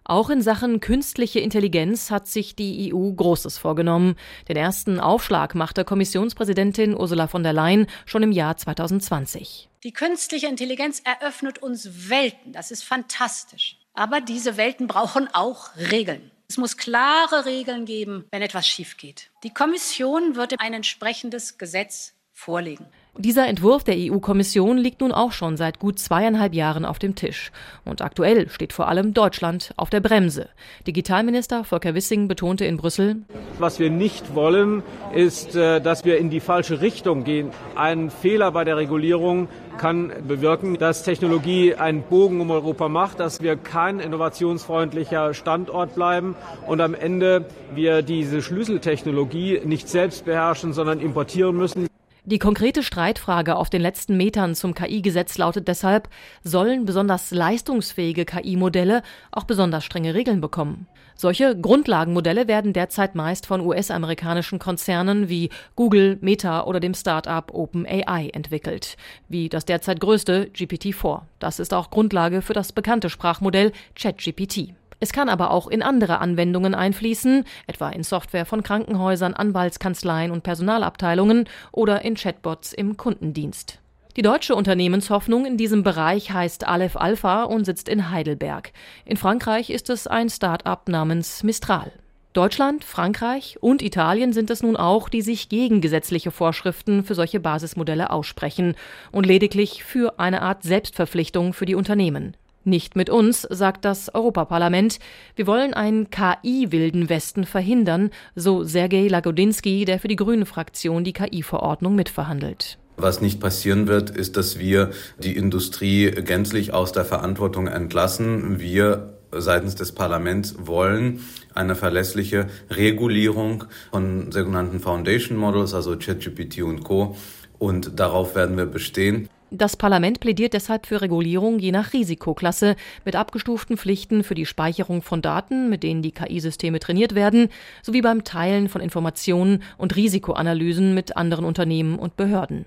Auch 0.08 0.30
in 0.30 0.41
Sachen 0.41 0.80
künstliche 0.80 1.41
Intelligenz 1.41 2.12
hat 2.12 2.28
sich 2.28 2.56
die 2.56 2.93
EU 2.93 3.12
Großes 3.12 3.58
vorgenommen. 3.58 4.15
Den 4.48 4.56
ersten 4.56 5.02
Aufschlag 5.02 5.54
machte 5.54 5.84
Kommissionspräsidentin 5.84 6.96
Ursula 6.96 7.28
von 7.28 7.43
der 7.43 7.52
Leyen 7.52 7.88
schon 8.06 8.24
im 8.24 8.32
Jahr 8.32 8.56
2020. 8.56 9.67
Die 9.84 9.91
künstliche 9.91 10.48
Intelligenz 10.48 11.02
eröffnet 11.04 11.62
uns 11.62 12.10
Welten. 12.10 12.54
Das 12.54 12.72
ist 12.72 12.84
fantastisch. 12.84 13.80
Aber 13.93 14.22
diese 14.22 14.56
Welten 14.56 14.88
brauchen 14.88 15.28
auch 15.34 15.76
Regeln. 15.76 16.32
Es 16.48 16.56
muss 16.56 16.78
klare 16.78 17.46
Regeln 17.46 17.84
geben, 17.84 18.24
wenn 18.32 18.41
etwas 18.41 18.65
schief 18.65 18.96
geht. 18.96 19.30
Die 19.43 19.54
Kommission 19.54 20.38
wird 20.38 20.54
ein 20.62 20.74
entsprechendes 20.74 21.58
Gesetz 21.58 22.13
vorlegen. 22.32 22.86
Dieser 23.20 23.48
Entwurf 23.48 23.84
der 23.84 23.96
EU-Kommission 23.98 24.78
liegt 24.78 25.02
nun 25.02 25.12
auch 25.12 25.32
schon 25.32 25.58
seit 25.58 25.80
gut 25.80 25.98
zweieinhalb 25.98 26.54
Jahren 26.54 26.86
auf 26.86 27.00
dem 27.00 27.16
Tisch. 27.16 27.52
Und 27.84 28.04
aktuell 28.04 28.48
steht 28.50 28.74
vor 28.74 28.88
allem 28.88 29.16
Deutschland 29.16 29.74
auf 29.76 29.90
der 29.90 30.02
Bremse. 30.02 30.50
Digitalminister 30.86 31.64
Volker 31.64 31.96
Wissing 31.96 32.28
betonte 32.28 32.66
in 32.66 32.78
Brüssel, 32.78 33.24
Was 33.58 33.80
wir 33.80 33.90
nicht 33.90 34.36
wollen, 34.36 34.84
ist, 35.16 35.56
äh, 35.56 35.82
dass 35.82 36.06
wir 36.06 36.20
in 36.20 36.30
die 36.30 36.40
falsche 36.40 36.82
Richtung 36.82 37.24
gehen. 37.24 37.50
Ein 37.76 38.12
Fehler 38.12 38.52
bei 38.52 38.64
der 38.64 38.78
Regulierung 38.78 39.48
kann 39.80 40.12
bewirken, 40.28 40.78
dass 40.78 41.02
Technologie 41.02 41.74
einen 41.74 42.04
Bogen 42.04 42.40
um 42.40 42.52
Europa 42.52 42.88
macht, 42.88 43.20
dass 43.20 43.42
wir 43.42 43.56
kein 43.56 44.00
innovationsfreundlicher 44.00 45.34
Standort 45.34 45.96
bleiben 45.96 46.36
und 46.68 46.82
am 46.82 46.94
Ende 46.94 47.46
wir 47.74 48.04
diese 48.04 48.44
Schlüsseltechnologie 48.44 49.62
nicht 49.66 49.90
selbst 49.90 50.26
beherrschen, 50.26 50.74
sondern 50.74 51.00
importieren 51.00 51.58
müssen. 51.58 51.88
Die 52.30 52.40
konkrete 52.40 52.84
Streitfrage 52.84 53.56
auf 53.56 53.70
den 53.70 53.82
letzten 53.82 54.18
Metern 54.18 54.54
zum 54.54 54.74
KI-Gesetz 54.74 55.38
lautet 55.38 55.70
deshalb, 55.70 56.10
sollen 56.44 56.84
besonders 56.84 57.32
leistungsfähige 57.32 58.26
KI-Modelle 58.26 59.02
auch 59.32 59.46
besonders 59.46 59.86
strenge 59.86 60.13
Regeln 60.13 60.42
bekommen? 60.42 60.88
Solche 61.16 61.58
Grundlagenmodelle 61.58 62.50
werden 62.50 62.74
derzeit 62.74 63.16
meist 63.16 63.46
von 63.46 63.62
US-amerikanischen 63.62 64.60
Konzernen 64.60 65.30
wie 65.30 65.52
Google, 65.78 66.18
Meta 66.20 66.66
oder 66.66 66.82
dem 66.82 66.96
Start-up 66.96 67.54
OpenAI 67.54 68.28
entwickelt, 68.34 68.98
wie 69.30 69.48
das 69.48 69.63
derzeit 69.63 70.02
größte 70.02 70.50
GPT-4. 70.54 71.22
Das 71.40 71.60
ist 71.60 71.74
auch 71.74 71.92
Grundlage 71.92 72.42
für 72.42 72.52
das 72.52 72.74
bekannte 72.74 73.10
Sprachmodell 73.10 73.72
ChatGPT. 73.96 74.74
Es 75.00 75.12
kann 75.12 75.30
aber 75.30 75.52
auch 75.52 75.68
in 75.68 75.84
andere 75.84 76.20
Anwendungen 76.20 76.74
einfließen, 76.74 77.46
etwa 77.68 77.90
in 77.90 78.04
Software 78.04 78.46
von 78.46 78.64
Krankenhäusern, 78.64 79.34
Anwaltskanzleien 79.34 80.32
und 80.32 80.44
Personalabteilungen 80.44 81.46
oder 81.72 82.04
in 82.04 82.16
Chatbots 82.16 82.74
im 82.74 82.98
Kundendienst. 82.98 83.80
Die 84.16 84.24
deutsche 84.24 84.56
Unternehmenshoffnung 84.56 85.46
in 85.46 85.58
diesem 85.58 85.84
Bereich 85.84 86.32
heißt 86.32 86.66
Aleph 86.66 86.96
Alpha 86.96 87.44
und 87.44 87.66
sitzt 87.66 87.88
in 87.88 88.10
Heidelberg. 88.10 88.72
In 89.06 89.16
Frankreich 89.16 89.70
ist 89.70 89.92
es 89.92 90.08
ein 90.08 90.30
Start-up 90.30 90.90
namens 90.90 91.44
Mistral. 91.44 91.92
Deutschland, 92.34 92.84
Frankreich 92.84 93.58
und 93.62 93.84
Italien 93.84 94.34
sind 94.34 94.50
es 94.50 94.64
nun 94.64 94.76
auch, 94.76 95.10
die 95.10 95.22
sich 95.22 95.50
gegen 95.50 95.82
gesetzliche 95.82 96.32
Vorschriften 96.32 97.04
für 97.04 97.14
solche 97.14 97.40
Basismodelle 97.40 98.10
aussprechen 98.10 98.76
und 99.12 99.28
lediglich 99.28 99.84
für 99.84 100.20
eine 100.20 100.42
Art 100.42 100.64
Selbstverpflichtung 100.64 101.54
für 101.54 101.68
die 101.68 101.76
Unternehmen. 101.76 102.36
Nicht 102.68 102.98
mit 102.98 103.10
uns, 103.10 103.44
sagt 103.50 103.86
das 103.86 104.14
Europaparlament. 104.14 105.00
Wir 105.38 105.48
wollen 105.48 105.74
einen 105.74 106.10
KI-wilden 106.10 107.08
Westen 107.08 107.46
verhindern, 107.46 108.10
so 108.36 108.66
Sergei 108.66 109.08
Lagodinsky, 109.08 109.86
der 109.86 110.00
für 110.00 110.10
die 110.10 110.18
Grünen-Fraktion 110.18 111.06
die 111.06 111.14
KI-Verordnung 111.14 111.96
mitverhandelt. 111.96 112.78
Was 112.98 113.22
nicht 113.22 113.40
passieren 113.40 113.88
wird, 113.88 114.10
ist, 114.10 114.36
dass 114.36 114.60
wir 114.60 114.92
die 115.18 115.38
Industrie 115.38 116.12
gänzlich 116.12 116.74
aus 116.74 116.92
der 116.92 117.06
Verantwortung 117.06 117.68
entlassen. 117.68 118.60
Wir 118.60 119.14
seitens 119.32 119.76
des 119.76 119.94
Parlaments 119.94 120.56
wollen 120.60 121.22
eine 121.54 121.74
verlässliche 121.74 122.48
Regulierung 122.70 123.64
von 123.92 124.30
sogenannten 124.34 124.82
Foundation 124.82 125.38
Models, 125.38 125.74
also 125.74 125.96
ChatGPT 125.96 126.64
und 126.64 126.84
Co. 126.84 127.16
Und 127.60 127.98
darauf 127.98 128.36
werden 128.36 128.58
wir 128.58 128.66
bestehen. 128.66 129.30
Das 129.50 129.78
Parlament 129.78 130.20
plädiert 130.20 130.52
deshalb 130.52 130.86
für 130.86 131.02
Regulierung 131.02 131.60
je 131.60 131.72
nach 131.72 131.94
Risikoklasse 131.94 132.76
mit 133.06 133.16
abgestuften 133.16 133.78
Pflichten 133.78 134.26
für 134.26 134.36
die 134.36 134.46
Speicherung 134.46 135.02
von 135.02 135.22
Daten, 135.22 135.70
mit 135.70 135.84
denen 135.84 136.02
die 136.02 136.12
KI-Systeme 136.12 136.80
trainiert 136.80 137.16
werden, 137.16 137.48
sowie 137.82 138.02
beim 138.02 138.26
Teilen 138.26 138.68
von 138.68 138.82
Informationen 138.82 139.64
und 139.78 139.96
Risikoanalysen 139.96 140.94
mit 140.94 141.16
anderen 141.16 141.46
Unternehmen 141.46 141.98
und 141.98 142.18
Behörden. 142.18 142.66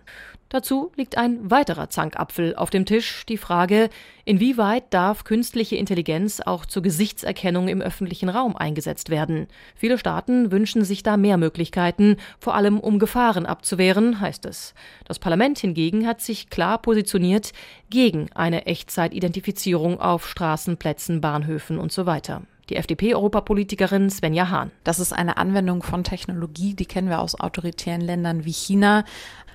Dazu 0.50 0.90
liegt 0.96 1.16
ein 1.16 1.48
weiterer 1.48 1.90
Zankapfel 1.90 2.56
auf 2.56 2.70
dem 2.70 2.84
Tisch, 2.84 3.24
die 3.28 3.36
Frage, 3.36 3.88
inwieweit 4.24 4.92
darf 4.92 5.22
künstliche 5.22 5.76
Intelligenz 5.76 6.40
auch 6.40 6.66
zur 6.66 6.82
Gesichtserkennung 6.82 7.68
im 7.68 7.80
öffentlichen 7.80 8.28
Raum 8.28 8.56
eingesetzt 8.56 9.10
werden. 9.10 9.46
Viele 9.76 9.96
Staaten 9.96 10.50
wünschen 10.50 10.84
sich 10.84 11.04
da 11.04 11.16
mehr 11.16 11.36
Möglichkeiten, 11.36 12.16
vor 12.40 12.56
allem 12.56 12.80
um 12.80 12.98
Gefahren 12.98 13.46
abzuwehren, 13.46 14.20
heißt 14.20 14.44
es. 14.44 14.74
Das 15.04 15.20
Parlament 15.20 15.60
hingegen 15.60 16.04
hat 16.04 16.20
sich 16.20 16.50
klar 16.50 16.78
positioniert 16.82 17.52
gegen 17.88 18.28
eine 18.34 18.66
Echtzeitidentifizierung 18.66 20.00
auf 20.00 20.26
Straßen, 20.26 20.78
Plätzen, 20.78 21.20
Bahnhöfen 21.20 21.78
und 21.78 21.92
so 21.92 22.06
weiter 22.06 22.42
die 22.70 22.76
FDP-Europapolitikerin 22.76 24.08
Svenja 24.08 24.48
Hahn. 24.48 24.70
Das 24.84 25.00
ist 25.00 25.12
eine 25.12 25.36
Anwendung 25.36 25.82
von 25.82 26.04
Technologie, 26.04 26.74
die 26.74 26.86
kennen 26.86 27.08
wir 27.08 27.20
aus 27.20 27.38
autoritären 27.38 28.00
Ländern 28.00 28.44
wie 28.44 28.52
China. 28.52 29.04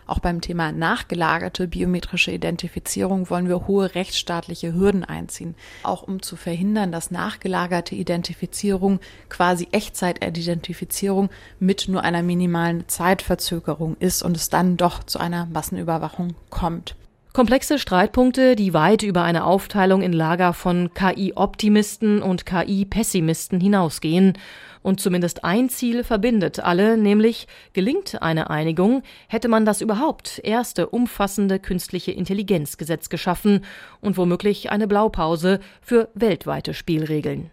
Auch 0.07 0.19
beim 0.19 0.39
Thema 0.39 0.71
nachgelagerte 0.71 1.67
biometrische 1.67 2.31
Identifizierung 2.31 3.29
wollen 3.31 3.47
wir 3.47 3.67
hohe 3.67 3.95
rechtsstaatliche 3.95 4.73
Hürden 4.73 5.03
einziehen, 5.03 5.55
auch 5.81 6.03
um 6.03 6.21
zu 6.21 6.35
verhindern, 6.35 6.91
dass 6.91 7.09
nachgelagerte 7.09 7.95
Identifizierung 7.95 8.99
quasi 9.29 9.67
Echtzeit-Identifizierung 9.71 11.29
mit 11.59 11.87
nur 11.87 12.03
einer 12.03 12.21
minimalen 12.21 12.87
Zeitverzögerung 12.87 13.97
ist 13.99 14.21
und 14.21 14.37
es 14.37 14.49
dann 14.49 14.77
doch 14.77 15.03
zu 15.03 15.17
einer 15.17 15.47
Massenüberwachung 15.47 16.35
kommt. 16.51 16.95
Komplexe 17.35 17.79
Streitpunkte, 17.79 18.55
die 18.55 18.73
weit 18.73 19.03
über 19.03 19.23
eine 19.23 19.43
Aufteilung 19.43 20.01
in 20.01 20.13
Lager 20.13 20.53
von 20.53 20.93
KI-Optimisten 20.93 22.21
und 22.21 22.45
KI-Pessimisten 22.45 23.59
hinausgehen. 23.59 24.37
Und 24.81 25.01
zumindest 25.01 25.43
ein 25.43 25.67
Ziel 25.67 26.05
verbindet 26.05 26.61
alle, 26.61 26.95
nämlich 26.95 27.47
gelingt 27.73 28.21
eine 28.21 28.49
Einigung, 28.49 29.03
hätte 29.27 29.49
man 29.49 29.65
das 29.65 29.81
überhaupt 29.81 30.39
erste 30.45 30.87
umfassende 30.87 31.59
künstliche 31.59 32.13
Intelligenzgesetz 32.13 33.09
geschaffen 33.09 33.65
und 33.99 34.15
womöglich 34.15 34.71
eine 34.71 34.87
Blaupause 34.87 35.59
für 35.81 36.07
weltweite 36.13 36.73
Spielregeln. 36.73 37.51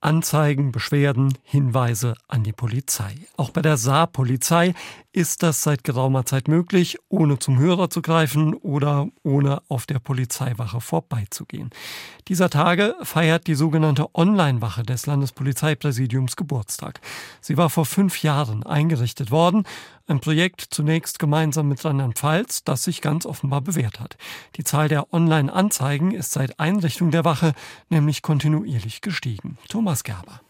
Anzeigen, 0.00 0.72
Beschwerden, 0.72 1.36
Hinweise 1.42 2.14
an 2.26 2.42
die 2.42 2.52
Polizei. 2.52 3.14
Auch 3.36 3.50
bei 3.50 3.60
der 3.60 3.76
Saarpolizei 3.76 4.74
ist 5.12 5.42
das 5.42 5.62
seit 5.62 5.84
geraumer 5.84 6.24
Zeit 6.24 6.48
möglich, 6.48 6.96
ohne 7.08 7.38
zum 7.38 7.58
Hörer 7.58 7.90
zu 7.90 8.00
greifen 8.00 8.54
oder 8.54 9.08
ohne 9.22 9.60
auf 9.68 9.84
der 9.84 9.98
Polizeiwache 9.98 10.80
vorbeizugehen. 10.80 11.70
Dieser 12.28 12.48
Tage 12.48 12.94
feiert 13.02 13.46
die 13.46 13.54
sogenannte 13.54 14.14
Online-Wache 14.14 14.84
des 14.84 15.06
Landespolizeipräsidiums 15.06 16.36
Geburtstag. 16.36 17.00
Sie 17.40 17.56
war 17.56 17.68
vor 17.68 17.84
fünf 17.84 18.22
Jahren 18.22 18.62
eingerichtet 18.62 19.30
worden. 19.30 19.64
Ein 20.10 20.18
Projekt 20.18 20.66
zunächst 20.70 21.20
gemeinsam 21.20 21.68
mit 21.68 21.84
Rheinland-Pfalz, 21.84 22.64
das 22.64 22.82
sich 22.82 23.00
ganz 23.00 23.26
offenbar 23.26 23.60
bewährt 23.60 24.00
hat. 24.00 24.16
Die 24.56 24.64
Zahl 24.64 24.88
der 24.88 25.14
Online-Anzeigen 25.14 26.10
ist 26.10 26.32
seit 26.32 26.58
Einrichtung 26.58 27.12
der 27.12 27.24
Wache 27.24 27.52
nämlich 27.90 28.20
kontinuierlich 28.20 29.02
gestiegen. 29.02 29.56
Thomas 29.68 30.02
Gerber. 30.02 30.40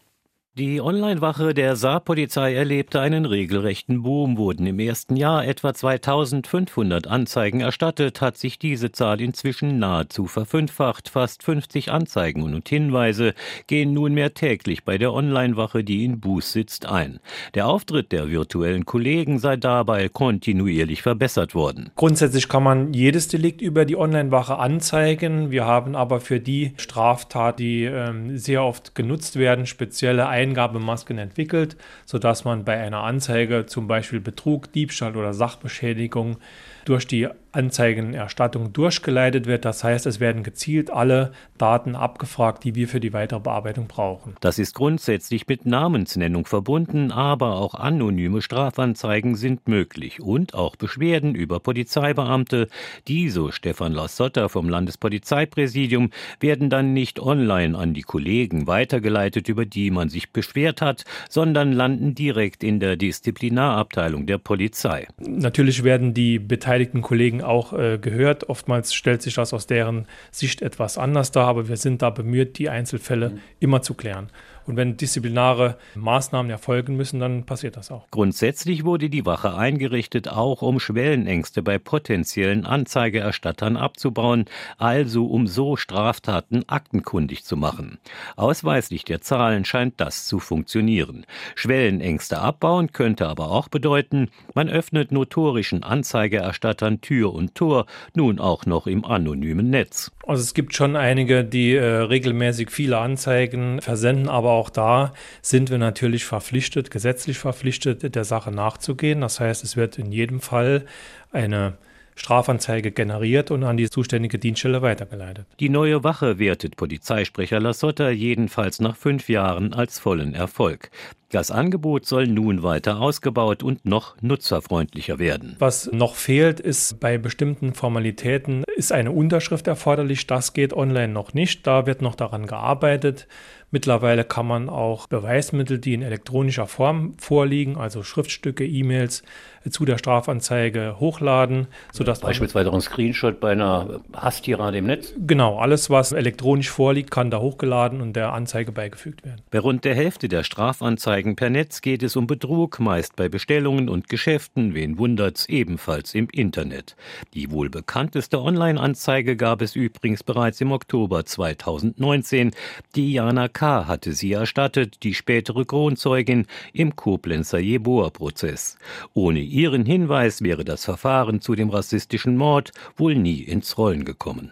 Die 0.57 0.81
Online-Wache 0.81 1.53
der 1.53 1.77
Saarpolizei 1.77 2.53
erlebte 2.53 2.99
einen 2.99 3.23
regelrechten 3.23 4.03
Boom. 4.03 4.35
Wurden 4.35 4.67
im 4.67 4.79
ersten 4.79 5.15
Jahr 5.15 5.47
etwa 5.47 5.73
2500 5.73 7.07
Anzeigen 7.07 7.61
erstattet, 7.61 8.19
hat 8.19 8.35
sich 8.35 8.59
diese 8.59 8.91
Zahl 8.91 9.21
inzwischen 9.21 9.79
nahezu 9.79 10.25
verfünffacht. 10.25 11.07
Fast 11.07 11.43
50 11.43 11.93
Anzeigen 11.93 12.43
und 12.43 12.67
Hinweise 12.67 13.33
gehen 13.67 13.93
nunmehr 13.93 14.33
täglich 14.33 14.83
bei 14.83 14.97
der 14.97 15.13
Online-Wache, 15.13 15.85
die 15.85 16.03
in 16.03 16.19
Buß 16.19 16.51
sitzt, 16.51 16.85
ein. 16.85 17.21
Der 17.53 17.67
Auftritt 17.67 18.11
der 18.11 18.29
virtuellen 18.29 18.83
Kollegen 18.83 19.39
sei 19.39 19.55
dabei 19.55 20.09
kontinuierlich 20.09 21.01
verbessert 21.01 21.55
worden. 21.55 21.91
Grundsätzlich 21.95 22.49
kann 22.49 22.63
man 22.63 22.91
jedes 22.91 23.29
Delikt 23.29 23.61
über 23.61 23.85
die 23.85 23.95
Online-Wache 23.95 24.57
anzeigen. 24.57 25.49
Wir 25.49 25.63
haben 25.63 25.95
aber 25.95 26.19
für 26.19 26.41
die 26.41 26.73
Straftat, 26.75 27.57
die 27.59 27.85
ähm, 27.85 28.37
sehr 28.37 28.65
oft 28.65 28.95
genutzt 28.95 29.37
werden, 29.37 29.65
spezielle 29.65 30.27
Eingabemasken 30.41 31.17
entwickelt, 31.17 31.77
sodass 32.05 32.43
man 32.43 32.65
bei 32.65 32.77
einer 32.79 33.03
Anzeige 33.03 33.65
zum 33.67 33.87
Beispiel 33.87 34.19
Betrug, 34.19 34.71
Diebstahl 34.73 35.15
oder 35.15 35.33
Sachbeschädigung 35.33 36.37
durch 36.85 37.07
die 37.07 37.27
Anzeigenerstattung 37.51 38.71
durchgeleitet 38.71 39.45
wird. 39.45 39.65
Das 39.65 39.83
heißt, 39.83 40.05
es 40.05 40.19
werden 40.19 40.43
gezielt 40.43 40.89
alle 40.89 41.33
Daten 41.57 41.95
abgefragt, 41.95 42.63
die 42.63 42.75
wir 42.75 42.87
für 42.87 42.99
die 42.99 43.13
weitere 43.13 43.39
Bearbeitung 43.39 43.87
brauchen. 43.87 44.35
Das 44.39 44.57
ist 44.57 44.73
grundsätzlich 44.73 45.47
mit 45.47 45.65
Namensnennung 45.65 46.45
verbunden, 46.45 47.11
aber 47.11 47.57
auch 47.57 47.75
anonyme 47.75 48.41
Strafanzeigen 48.41 49.35
sind 49.35 49.67
möglich 49.67 50.21
und 50.21 50.53
auch 50.53 50.75
Beschwerden 50.75 51.35
über 51.35 51.59
Polizeibeamte. 51.59 52.67
Die, 53.07 53.29
so 53.29 53.51
Stefan 53.51 53.93
Lassotta 53.93 54.47
vom 54.47 54.69
Landespolizeipräsidium, 54.69 56.11
werden 56.39 56.69
dann 56.69 56.93
nicht 56.93 57.19
online 57.19 57.77
an 57.77 57.93
die 57.93 58.01
Kollegen 58.01 58.67
weitergeleitet, 58.67 59.49
über 59.49 59.65
die 59.65 59.91
man 59.91 60.09
sich 60.09 60.31
beschwert 60.31 60.81
hat, 60.81 61.03
sondern 61.29 61.73
landen 61.73 62.15
direkt 62.15 62.63
in 62.63 62.79
der 62.79 62.95
Disziplinarabteilung 62.95 64.25
der 64.25 64.37
Polizei. 64.37 65.07
Natürlich 65.19 65.83
werden 65.83 66.13
die 66.13 66.39
beteiligten 66.39 66.70
Kollegen 67.01 67.41
auch 67.41 67.73
äh, 67.73 67.97
gehört. 67.97 68.49
Oftmals 68.49 68.93
stellt 68.93 69.21
sich 69.21 69.35
das 69.35 69.53
aus 69.53 69.67
deren 69.67 70.07
Sicht 70.31 70.61
etwas 70.61 70.97
anders 70.97 71.31
dar, 71.31 71.47
aber 71.47 71.67
wir 71.67 71.77
sind 71.77 72.01
da 72.01 72.09
bemüht, 72.09 72.57
die 72.57 72.69
Einzelfälle 72.69 73.29
mhm. 73.31 73.39
immer 73.59 73.81
zu 73.81 73.93
klären. 73.93 74.29
Und 74.67 74.77
wenn 74.77 74.97
disziplinare 74.97 75.77
Maßnahmen 75.95 76.49
erfolgen 76.49 76.95
müssen, 76.95 77.19
dann 77.19 77.45
passiert 77.45 77.77
das 77.77 77.91
auch. 77.91 78.07
Grundsätzlich 78.11 78.85
wurde 78.85 79.09
die 79.09 79.25
Wache 79.25 79.55
eingerichtet, 79.55 80.27
auch 80.29 80.61
um 80.61 80.79
Schwellenängste 80.79 81.63
bei 81.63 81.77
potenziellen 81.77 82.65
Anzeigeerstattern 82.65 83.77
abzubauen, 83.77 84.45
also 84.77 85.25
um 85.25 85.47
so 85.47 85.75
Straftaten 85.75 86.63
aktenkundig 86.67 87.43
zu 87.43 87.57
machen. 87.57 87.97
Ausweislich 88.35 89.03
der 89.03 89.21
Zahlen 89.21 89.65
scheint 89.65 89.99
das 89.99 90.27
zu 90.27 90.39
funktionieren. 90.39 91.25
Schwellenängste 91.55 92.39
abbauen 92.39 92.91
könnte 92.91 93.27
aber 93.27 93.51
auch 93.51 93.67
bedeuten, 93.67 94.29
man 94.53 94.69
öffnet 94.69 95.11
notorischen 95.11 95.83
Anzeigeerstattern 95.83 97.01
Tür 97.01 97.33
und 97.33 97.55
Tor, 97.55 97.85
nun 98.13 98.39
auch 98.39 98.65
noch 98.65 98.87
im 98.87 99.05
anonymen 99.05 99.69
Netz. 99.69 100.11
Also 100.27 100.41
es 100.41 100.53
gibt 100.53 100.75
schon 100.75 100.95
einige, 100.95 101.43
die 101.43 101.73
äh, 101.73 101.83
regelmäßig 101.83 102.69
viele 102.69 102.99
Anzeigen 102.99 103.81
versenden, 103.81 104.29
aber 104.29 104.50
auch 104.51 104.69
da 104.69 105.13
sind 105.41 105.69
wir 105.69 105.77
natürlich 105.77 106.25
verpflichtet, 106.25 106.91
gesetzlich 106.91 107.37
verpflichtet, 107.37 108.15
der 108.15 108.23
Sache 108.23 108.51
nachzugehen. 108.51 109.21
Das 109.21 109.39
heißt, 109.39 109.63
es 109.63 109.75
wird 109.75 109.97
in 109.97 110.11
jedem 110.11 110.39
Fall 110.39 110.85
eine 111.31 111.77
Strafanzeige 112.15 112.91
generiert 112.91 113.51
und 113.51 113.63
an 113.63 113.77
die 113.77 113.89
zuständige 113.89 114.37
Dienststelle 114.37 114.81
weitergeleitet. 114.81 115.47
Die 115.59 115.69
neue 115.69 116.03
Wache 116.03 116.39
wertet 116.39 116.75
Polizeisprecher 116.75 117.59
Lassotta 117.59 118.09
jedenfalls 118.09 118.79
nach 118.79 118.95
fünf 118.95 119.29
Jahren 119.29 119.73
als 119.73 119.99
vollen 119.99 120.35
Erfolg. 120.35 120.91
Das 121.31 121.49
Angebot 121.49 122.05
soll 122.05 122.27
nun 122.27 122.61
weiter 122.61 122.99
ausgebaut 122.99 123.63
und 123.63 123.85
noch 123.85 124.21
nutzerfreundlicher 124.21 125.17
werden. 125.17 125.55
Was 125.59 125.89
noch 125.93 126.15
fehlt, 126.15 126.59
ist 126.59 126.99
bei 126.99 127.17
bestimmten 127.17 127.73
Formalitäten 127.73 128.65
ist 128.75 128.91
eine 128.91 129.11
Unterschrift 129.11 129.67
erforderlich. 129.67 130.27
Das 130.27 130.51
geht 130.51 130.73
online 130.73 131.13
noch 131.13 131.33
nicht. 131.33 131.65
Da 131.65 131.85
wird 131.85 132.01
noch 132.01 132.15
daran 132.15 132.47
gearbeitet. 132.47 133.27
Mittlerweile 133.71 134.25
kann 134.25 134.45
man 134.45 134.67
auch 134.67 135.07
Beweismittel, 135.07 135.79
die 135.79 135.93
in 135.93 136.01
elektronischer 136.01 136.67
Form 136.67 137.13
vorliegen, 137.17 137.77
also 137.77 138.03
Schriftstücke, 138.03 138.65
E-Mails, 138.65 139.23
zu 139.69 139.85
der 139.85 139.97
Strafanzeige 139.97 140.97
hochladen, 140.99 141.67
sodass 141.93 142.19
beispielsweise 142.19 142.69
auch 142.69 142.73
ein 142.73 142.81
Screenshot 142.81 143.39
bei 143.39 143.51
einer 143.51 144.01
Hasstirade 144.13 144.79
im 144.79 144.87
Netz. 144.87 145.13
Genau, 145.25 145.57
alles 145.57 145.89
was 145.89 146.11
elektronisch 146.11 146.69
vorliegt, 146.69 147.11
kann 147.11 147.29
da 147.31 147.39
hochgeladen 147.39 148.01
und 148.01 148.15
der 148.15 148.33
Anzeige 148.33 148.71
beigefügt 148.71 149.23
werden. 149.23 149.41
Bei 149.51 149.59
rund 149.59 149.85
der 149.85 149.95
Hälfte 149.95 150.27
der 150.27 150.43
Strafanzeigen 150.43 151.35
per 151.35 151.49
Netz 151.49 151.81
geht 151.81 152.03
es 152.03 152.15
um 152.15 152.27
Betrug, 152.27 152.79
meist 152.79 153.15
bei 153.15 153.29
Bestellungen 153.29 153.87
und 153.87 154.09
Geschäften, 154.09 154.73
wen 154.73 154.97
wundert's, 154.97 155.47
ebenfalls 155.47 156.13
im 156.15 156.27
Internet. 156.31 156.95
Die 157.35 157.51
wohl 157.51 157.69
bekannteste 157.69 158.41
Online-Anzeige 158.41 159.37
gab 159.37 159.61
es 159.61 159.75
übrigens 159.75 160.23
bereits 160.23 160.59
im 160.59 160.71
Oktober 160.71 161.23
2019. 161.23 162.51
Die 162.95 163.13
Jana 163.13 163.47
K. 163.47 163.60
hatte 163.61 164.13
sie 164.13 164.31
erstattet, 164.33 165.03
die 165.03 165.13
spätere 165.13 165.65
Kronzeugin 165.65 166.47
im 166.73 166.95
Koblenzer 166.95 167.59
Jeboa-Prozess. 167.59 168.77
Ohne 169.13 169.39
ihren 169.39 169.85
Hinweis 169.85 170.41
wäre 170.41 170.65
das 170.65 170.85
Verfahren 170.85 171.41
zu 171.41 171.55
dem 171.55 171.69
rassistischen 171.69 172.37
Mord 172.37 172.71
wohl 172.97 173.15
nie 173.15 173.41
ins 173.41 173.77
Rollen 173.77 174.05
gekommen. 174.05 174.51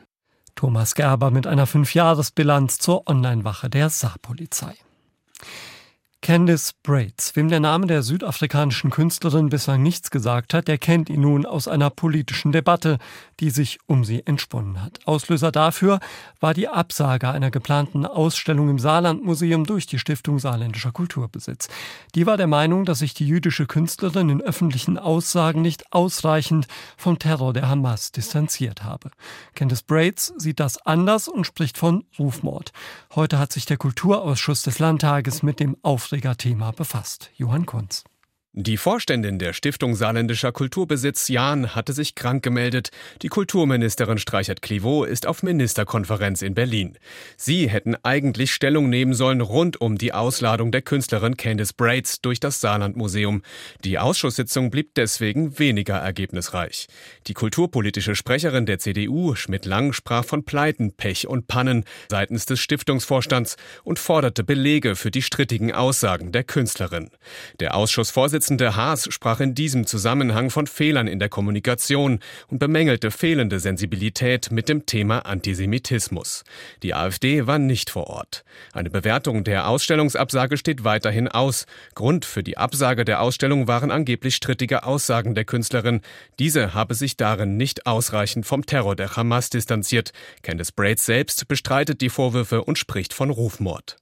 Thomas 0.56 0.94
Gerber 0.94 1.32
mit 1.32 1.48
einer 1.48 1.68
Fünfjahresbilanz 1.68 2.80
zur 2.80 3.08
Online-Wache 3.08 3.70
der 3.70 3.90
Saarpolizei. 3.90 4.76
Candice 6.22 6.74
Braids. 6.84 7.36
Wem 7.38 7.48
der 7.48 7.62
Name 7.62 7.88
der 7.88 8.04
südafrikanischen 8.04 8.90
Künstlerin 8.90 9.50
bislang 9.50 9.82
nichts 9.82 10.12
gesagt 10.12 10.54
hat, 10.54 10.68
der 10.68 10.78
kennt 10.78 11.10
ihn 11.10 11.22
nun 11.22 11.46
aus 11.46 11.70
einer 11.70 11.90
politischen 11.90 12.52
Debatte, 12.52 12.98
die 13.40 13.50
sich 13.50 13.80
um 13.88 14.04
sie 14.04 14.28
entsponnen 14.28 14.84
hat. 14.84 15.00
Auslöser 15.06 15.52
dafür 15.52 16.00
war 16.42 16.54
die 16.54 16.68
Absage 16.68 17.30
einer 17.30 17.52
geplanten 17.52 18.06
Ausstellung 18.06 18.70
im 18.70 18.80
Saarlandmuseum 18.80 19.66
durch 19.66 19.88
die 19.88 19.98
Stiftung 19.98 20.40
Saarländischer 20.40 20.92
Kulturbesitz. 20.92 21.70
Die 22.16 22.26
war 22.26 22.36
der 22.36 22.48
Meinung, 22.48 22.84
dass 22.84 23.00
sich 23.00 23.14
die 23.14 23.26
jüdische 23.26 23.66
Künstlerin 23.66 24.30
in 24.30 24.42
öffentlichen 24.42 24.98
Aussagen 24.98 25.62
nicht 25.62 25.94
ausreichend 25.94 26.68
vom 26.98 27.18
Terror 27.18 27.54
der 27.54 27.70
Hamas 27.70 28.12
distanziert 28.12 28.84
habe. 28.84 29.10
Candice 29.56 29.84
Braids 29.84 30.34
sieht 30.38 30.60
das 30.60 30.86
anders 30.86 31.30
und 31.30 31.46
spricht 31.46 31.78
von 31.78 32.04
Rufmord. 32.20 32.74
Heute 33.16 33.40
hat 33.40 33.54
sich 33.54 33.66
der 33.66 33.78
Kulturausschuss 33.78 34.64
des 34.64 34.80
Landtages 34.80 35.44
mit 35.44 35.62
dem 35.62 35.78
Auftrag 35.82 36.09
Aufregerthema 36.10 36.72
befasst. 36.72 37.30
Johann 37.38 37.68
Kunz. 37.68 38.04
Die 38.54 38.78
Vorständin 38.78 39.38
der 39.38 39.54
Stiftung 39.54 39.94
Saarländischer 39.94 40.52
Kulturbesitz 40.52 41.28
Jahn 41.28 41.76
hatte 41.76 41.94
sich 41.94 42.16
krank 42.16 42.42
gemeldet. 42.42 42.90
Die 43.22 43.28
Kulturministerin 43.28 44.18
Streichert-Clivaux 44.18 45.08
ist 45.08 45.28
auf 45.28 45.44
Ministerkonferenz 45.44 46.42
in 46.42 46.56
Berlin. 46.56 46.98
Sie 47.38 47.70
hätten 47.70 47.96
eigentlich 48.02 48.52
Stellung 48.52 48.90
nehmen 48.90 49.14
sollen 49.14 49.42
rund 49.42 49.80
um 49.80 50.00
die 50.00 50.14
Ausladung 50.14 50.72
der 50.72 50.82
Künstlerin 50.82 51.38
Candice 51.38 51.74
Braids 51.74 52.22
durch 52.22 52.40
das 52.40 52.60
Saarlandmuseum. 52.60 53.44
Die 53.84 54.00
Ausschusssitzung 54.00 54.72
blieb 54.72 54.96
deswegen 54.96 55.60
weniger 55.60 55.98
ergebnisreich. 55.98 56.88
Die 57.28 57.36
kulturpolitische 57.36 58.16
Sprecherin 58.16 58.66
der 58.66 58.80
CDU, 58.80 59.36
Schmidt-Lang, 59.36 59.94
sprach 59.94 60.26
von 60.26 60.44
Pleiten, 60.44 60.94
Pech 60.94 61.28
und 61.28 61.46
Pannen 61.46 61.86
seitens 62.10 62.48
des 62.48 62.60
Stiftungsvorstands 62.60 63.58
und 63.84 64.00
forderte 64.00 64.44
Belege 64.44 64.96
für 64.96 65.12
die 65.12 65.22
strittigen 65.22 65.72
Aussagen 65.72 66.32
der 66.32 66.44
Künstlerin. 66.44 67.12
Der 67.60 67.76
Ausschussvorsitzende 67.76 68.39
Vorsitzende 68.40 68.78
Haas 68.78 69.10
sprach 69.12 69.42
in 69.42 69.54
diesem 69.54 69.86
Zusammenhang 69.86 70.50
von 70.50 70.66
Fehlern 70.66 71.08
in 71.08 71.20
der 71.20 71.28
Kommunikation 71.28 72.20
und 72.48 72.58
bemängelte 72.58 73.12
fehlende 73.12 73.60
Sensibilität 73.60 74.50
mit 74.50 74.70
dem 74.70 74.86
Thema 74.86 75.26
Antisemitismus. 75.26 76.46
Die 76.82 76.94
AfD 76.94 77.48
war 77.48 77.60
nicht 77.60 77.90
vor 77.90 78.08
Ort. 78.08 78.46
Eine 78.72 78.90
Bewertung 78.90 79.44
der 79.44 79.68
Ausstellungsabsage 79.68 80.56
steht 80.56 80.86
weiterhin 80.86 81.28
aus. 81.28 81.66
Grund 81.96 82.24
für 82.24 82.42
die 82.42 82.58
Absage 82.58 83.04
der 83.04 83.20
Ausstellung 83.22 83.68
waren 83.68 83.92
angeblich 83.92 84.38
strittige 84.38 84.84
Aussagen 84.84 85.36
der 85.36 85.44
Künstlerin. 85.44 86.00
Diese 86.40 86.74
habe 86.74 86.96
sich 86.96 87.18
darin 87.18 87.58
nicht 87.58 87.88
ausreichend 87.88 88.46
vom 88.46 88.66
Terror 88.66 88.96
der 88.96 89.18
Hamas 89.18 89.50
distanziert. 89.50 90.14
Candice 90.44 90.72
Braids 90.72 91.06
selbst 91.06 91.46
bestreitet 91.50 92.00
die 92.00 92.10
Vorwürfe 92.10 92.64
und 92.64 92.78
spricht 92.78 93.14
von 93.14 93.32
Rufmord. 93.32 93.98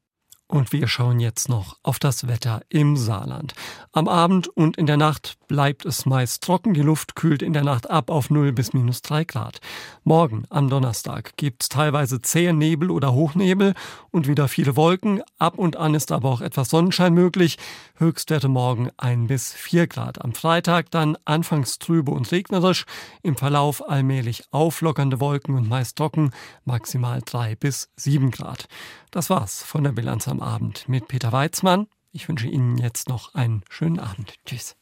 Und 0.49 0.71
wir 0.71 0.88
schauen 0.88 1.19
jetzt 1.19 1.49
noch 1.49 1.75
auf 1.83 1.99
das 1.99 2.27
Wetter 2.27 2.62
im 2.69 2.95
Saarland. 2.95 3.53
Am 3.91 4.07
Abend 4.07 4.47
und 4.47 4.77
in 4.77 4.86
der 4.86 4.95
Nacht 4.95 5.38
bleibt 5.49 5.86
es 5.86 6.05
meist 6.05 6.41
trocken. 6.41 6.73
Die 6.73 6.81
Luft 6.81 7.15
kühlt 7.15 7.41
in 7.41 7.51
der 7.51 7.65
Nacht 7.65 7.89
ab 7.89 8.10
auf 8.10 8.29
0 8.29 8.53
bis 8.53 8.71
minus 8.71 9.01
3 9.01 9.25
Grad. 9.25 9.60
Morgen, 10.05 10.45
am 10.49 10.69
Donnerstag, 10.69 11.36
gibt 11.36 11.63
es 11.63 11.69
teilweise 11.69 12.21
zähe 12.21 12.53
Nebel 12.53 12.91
oder 12.91 13.13
Hochnebel 13.13 13.73
und 14.12 14.27
wieder 14.29 14.47
viele 14.47 14.77
Wolken. 14.77 15.21
Ab 15.38 15.57
und 15.57 15.75
an 15.75 15.93
ist 15.95 16.13
aber 16.13 16.29
auch 16.29 16.39
etwas 16.39 16.69
Sonnenschein 16.69 17.13
möglich. 17.13 17.57
Höchstwerte 17.95 18.47
morgen 18.47 18.89
1 18.95 19.27
bis 19.27 19.51
4 19.51 19.88
Grad. 19.88 20.23
Am 20.23 20.33
Freitag 20.33 20.91
dann 20.91 21.17
anfangs 21.25 21.77
trübe 21.77 22.12
und 22.12 22.31
regnerisch. 22.31 22.86
Im 23.21 23.36
Verlauf 23.36 23.88
allmählich 23.89 24.45
auflockernde 24.51 25.19
Wolken 25.19 25.55
und 25.55 25.67
meist 25.67 25.97
trocken. 25.97 26.31
Maximal 26.63 27.21
3 27.25 27.55
bis 27.55 27.89
7 27.97 28.31
Grad. 28.31 28.69
Das 29.12 29.29
war's 29.29 29.63
von 29.63 29.83
der 29.83 29.93
Bilanz 29.93 30.27
am 30.38 30.47
Abend 30.47 30.88
mit 30.88 31.08
Peter 31.08 31.32
Weizmann. 31.32 31.88
Ich 32.12 32.28
wünsche 32.28 32.47
Ihnen 32.47 32.78
jetzt 32.78 33.10
noch 33.10 33.34
einen 33.34 33.63
schönen 33.69 34.00
Abend. 34.00 34.36
Tschüss. 34.45 34.76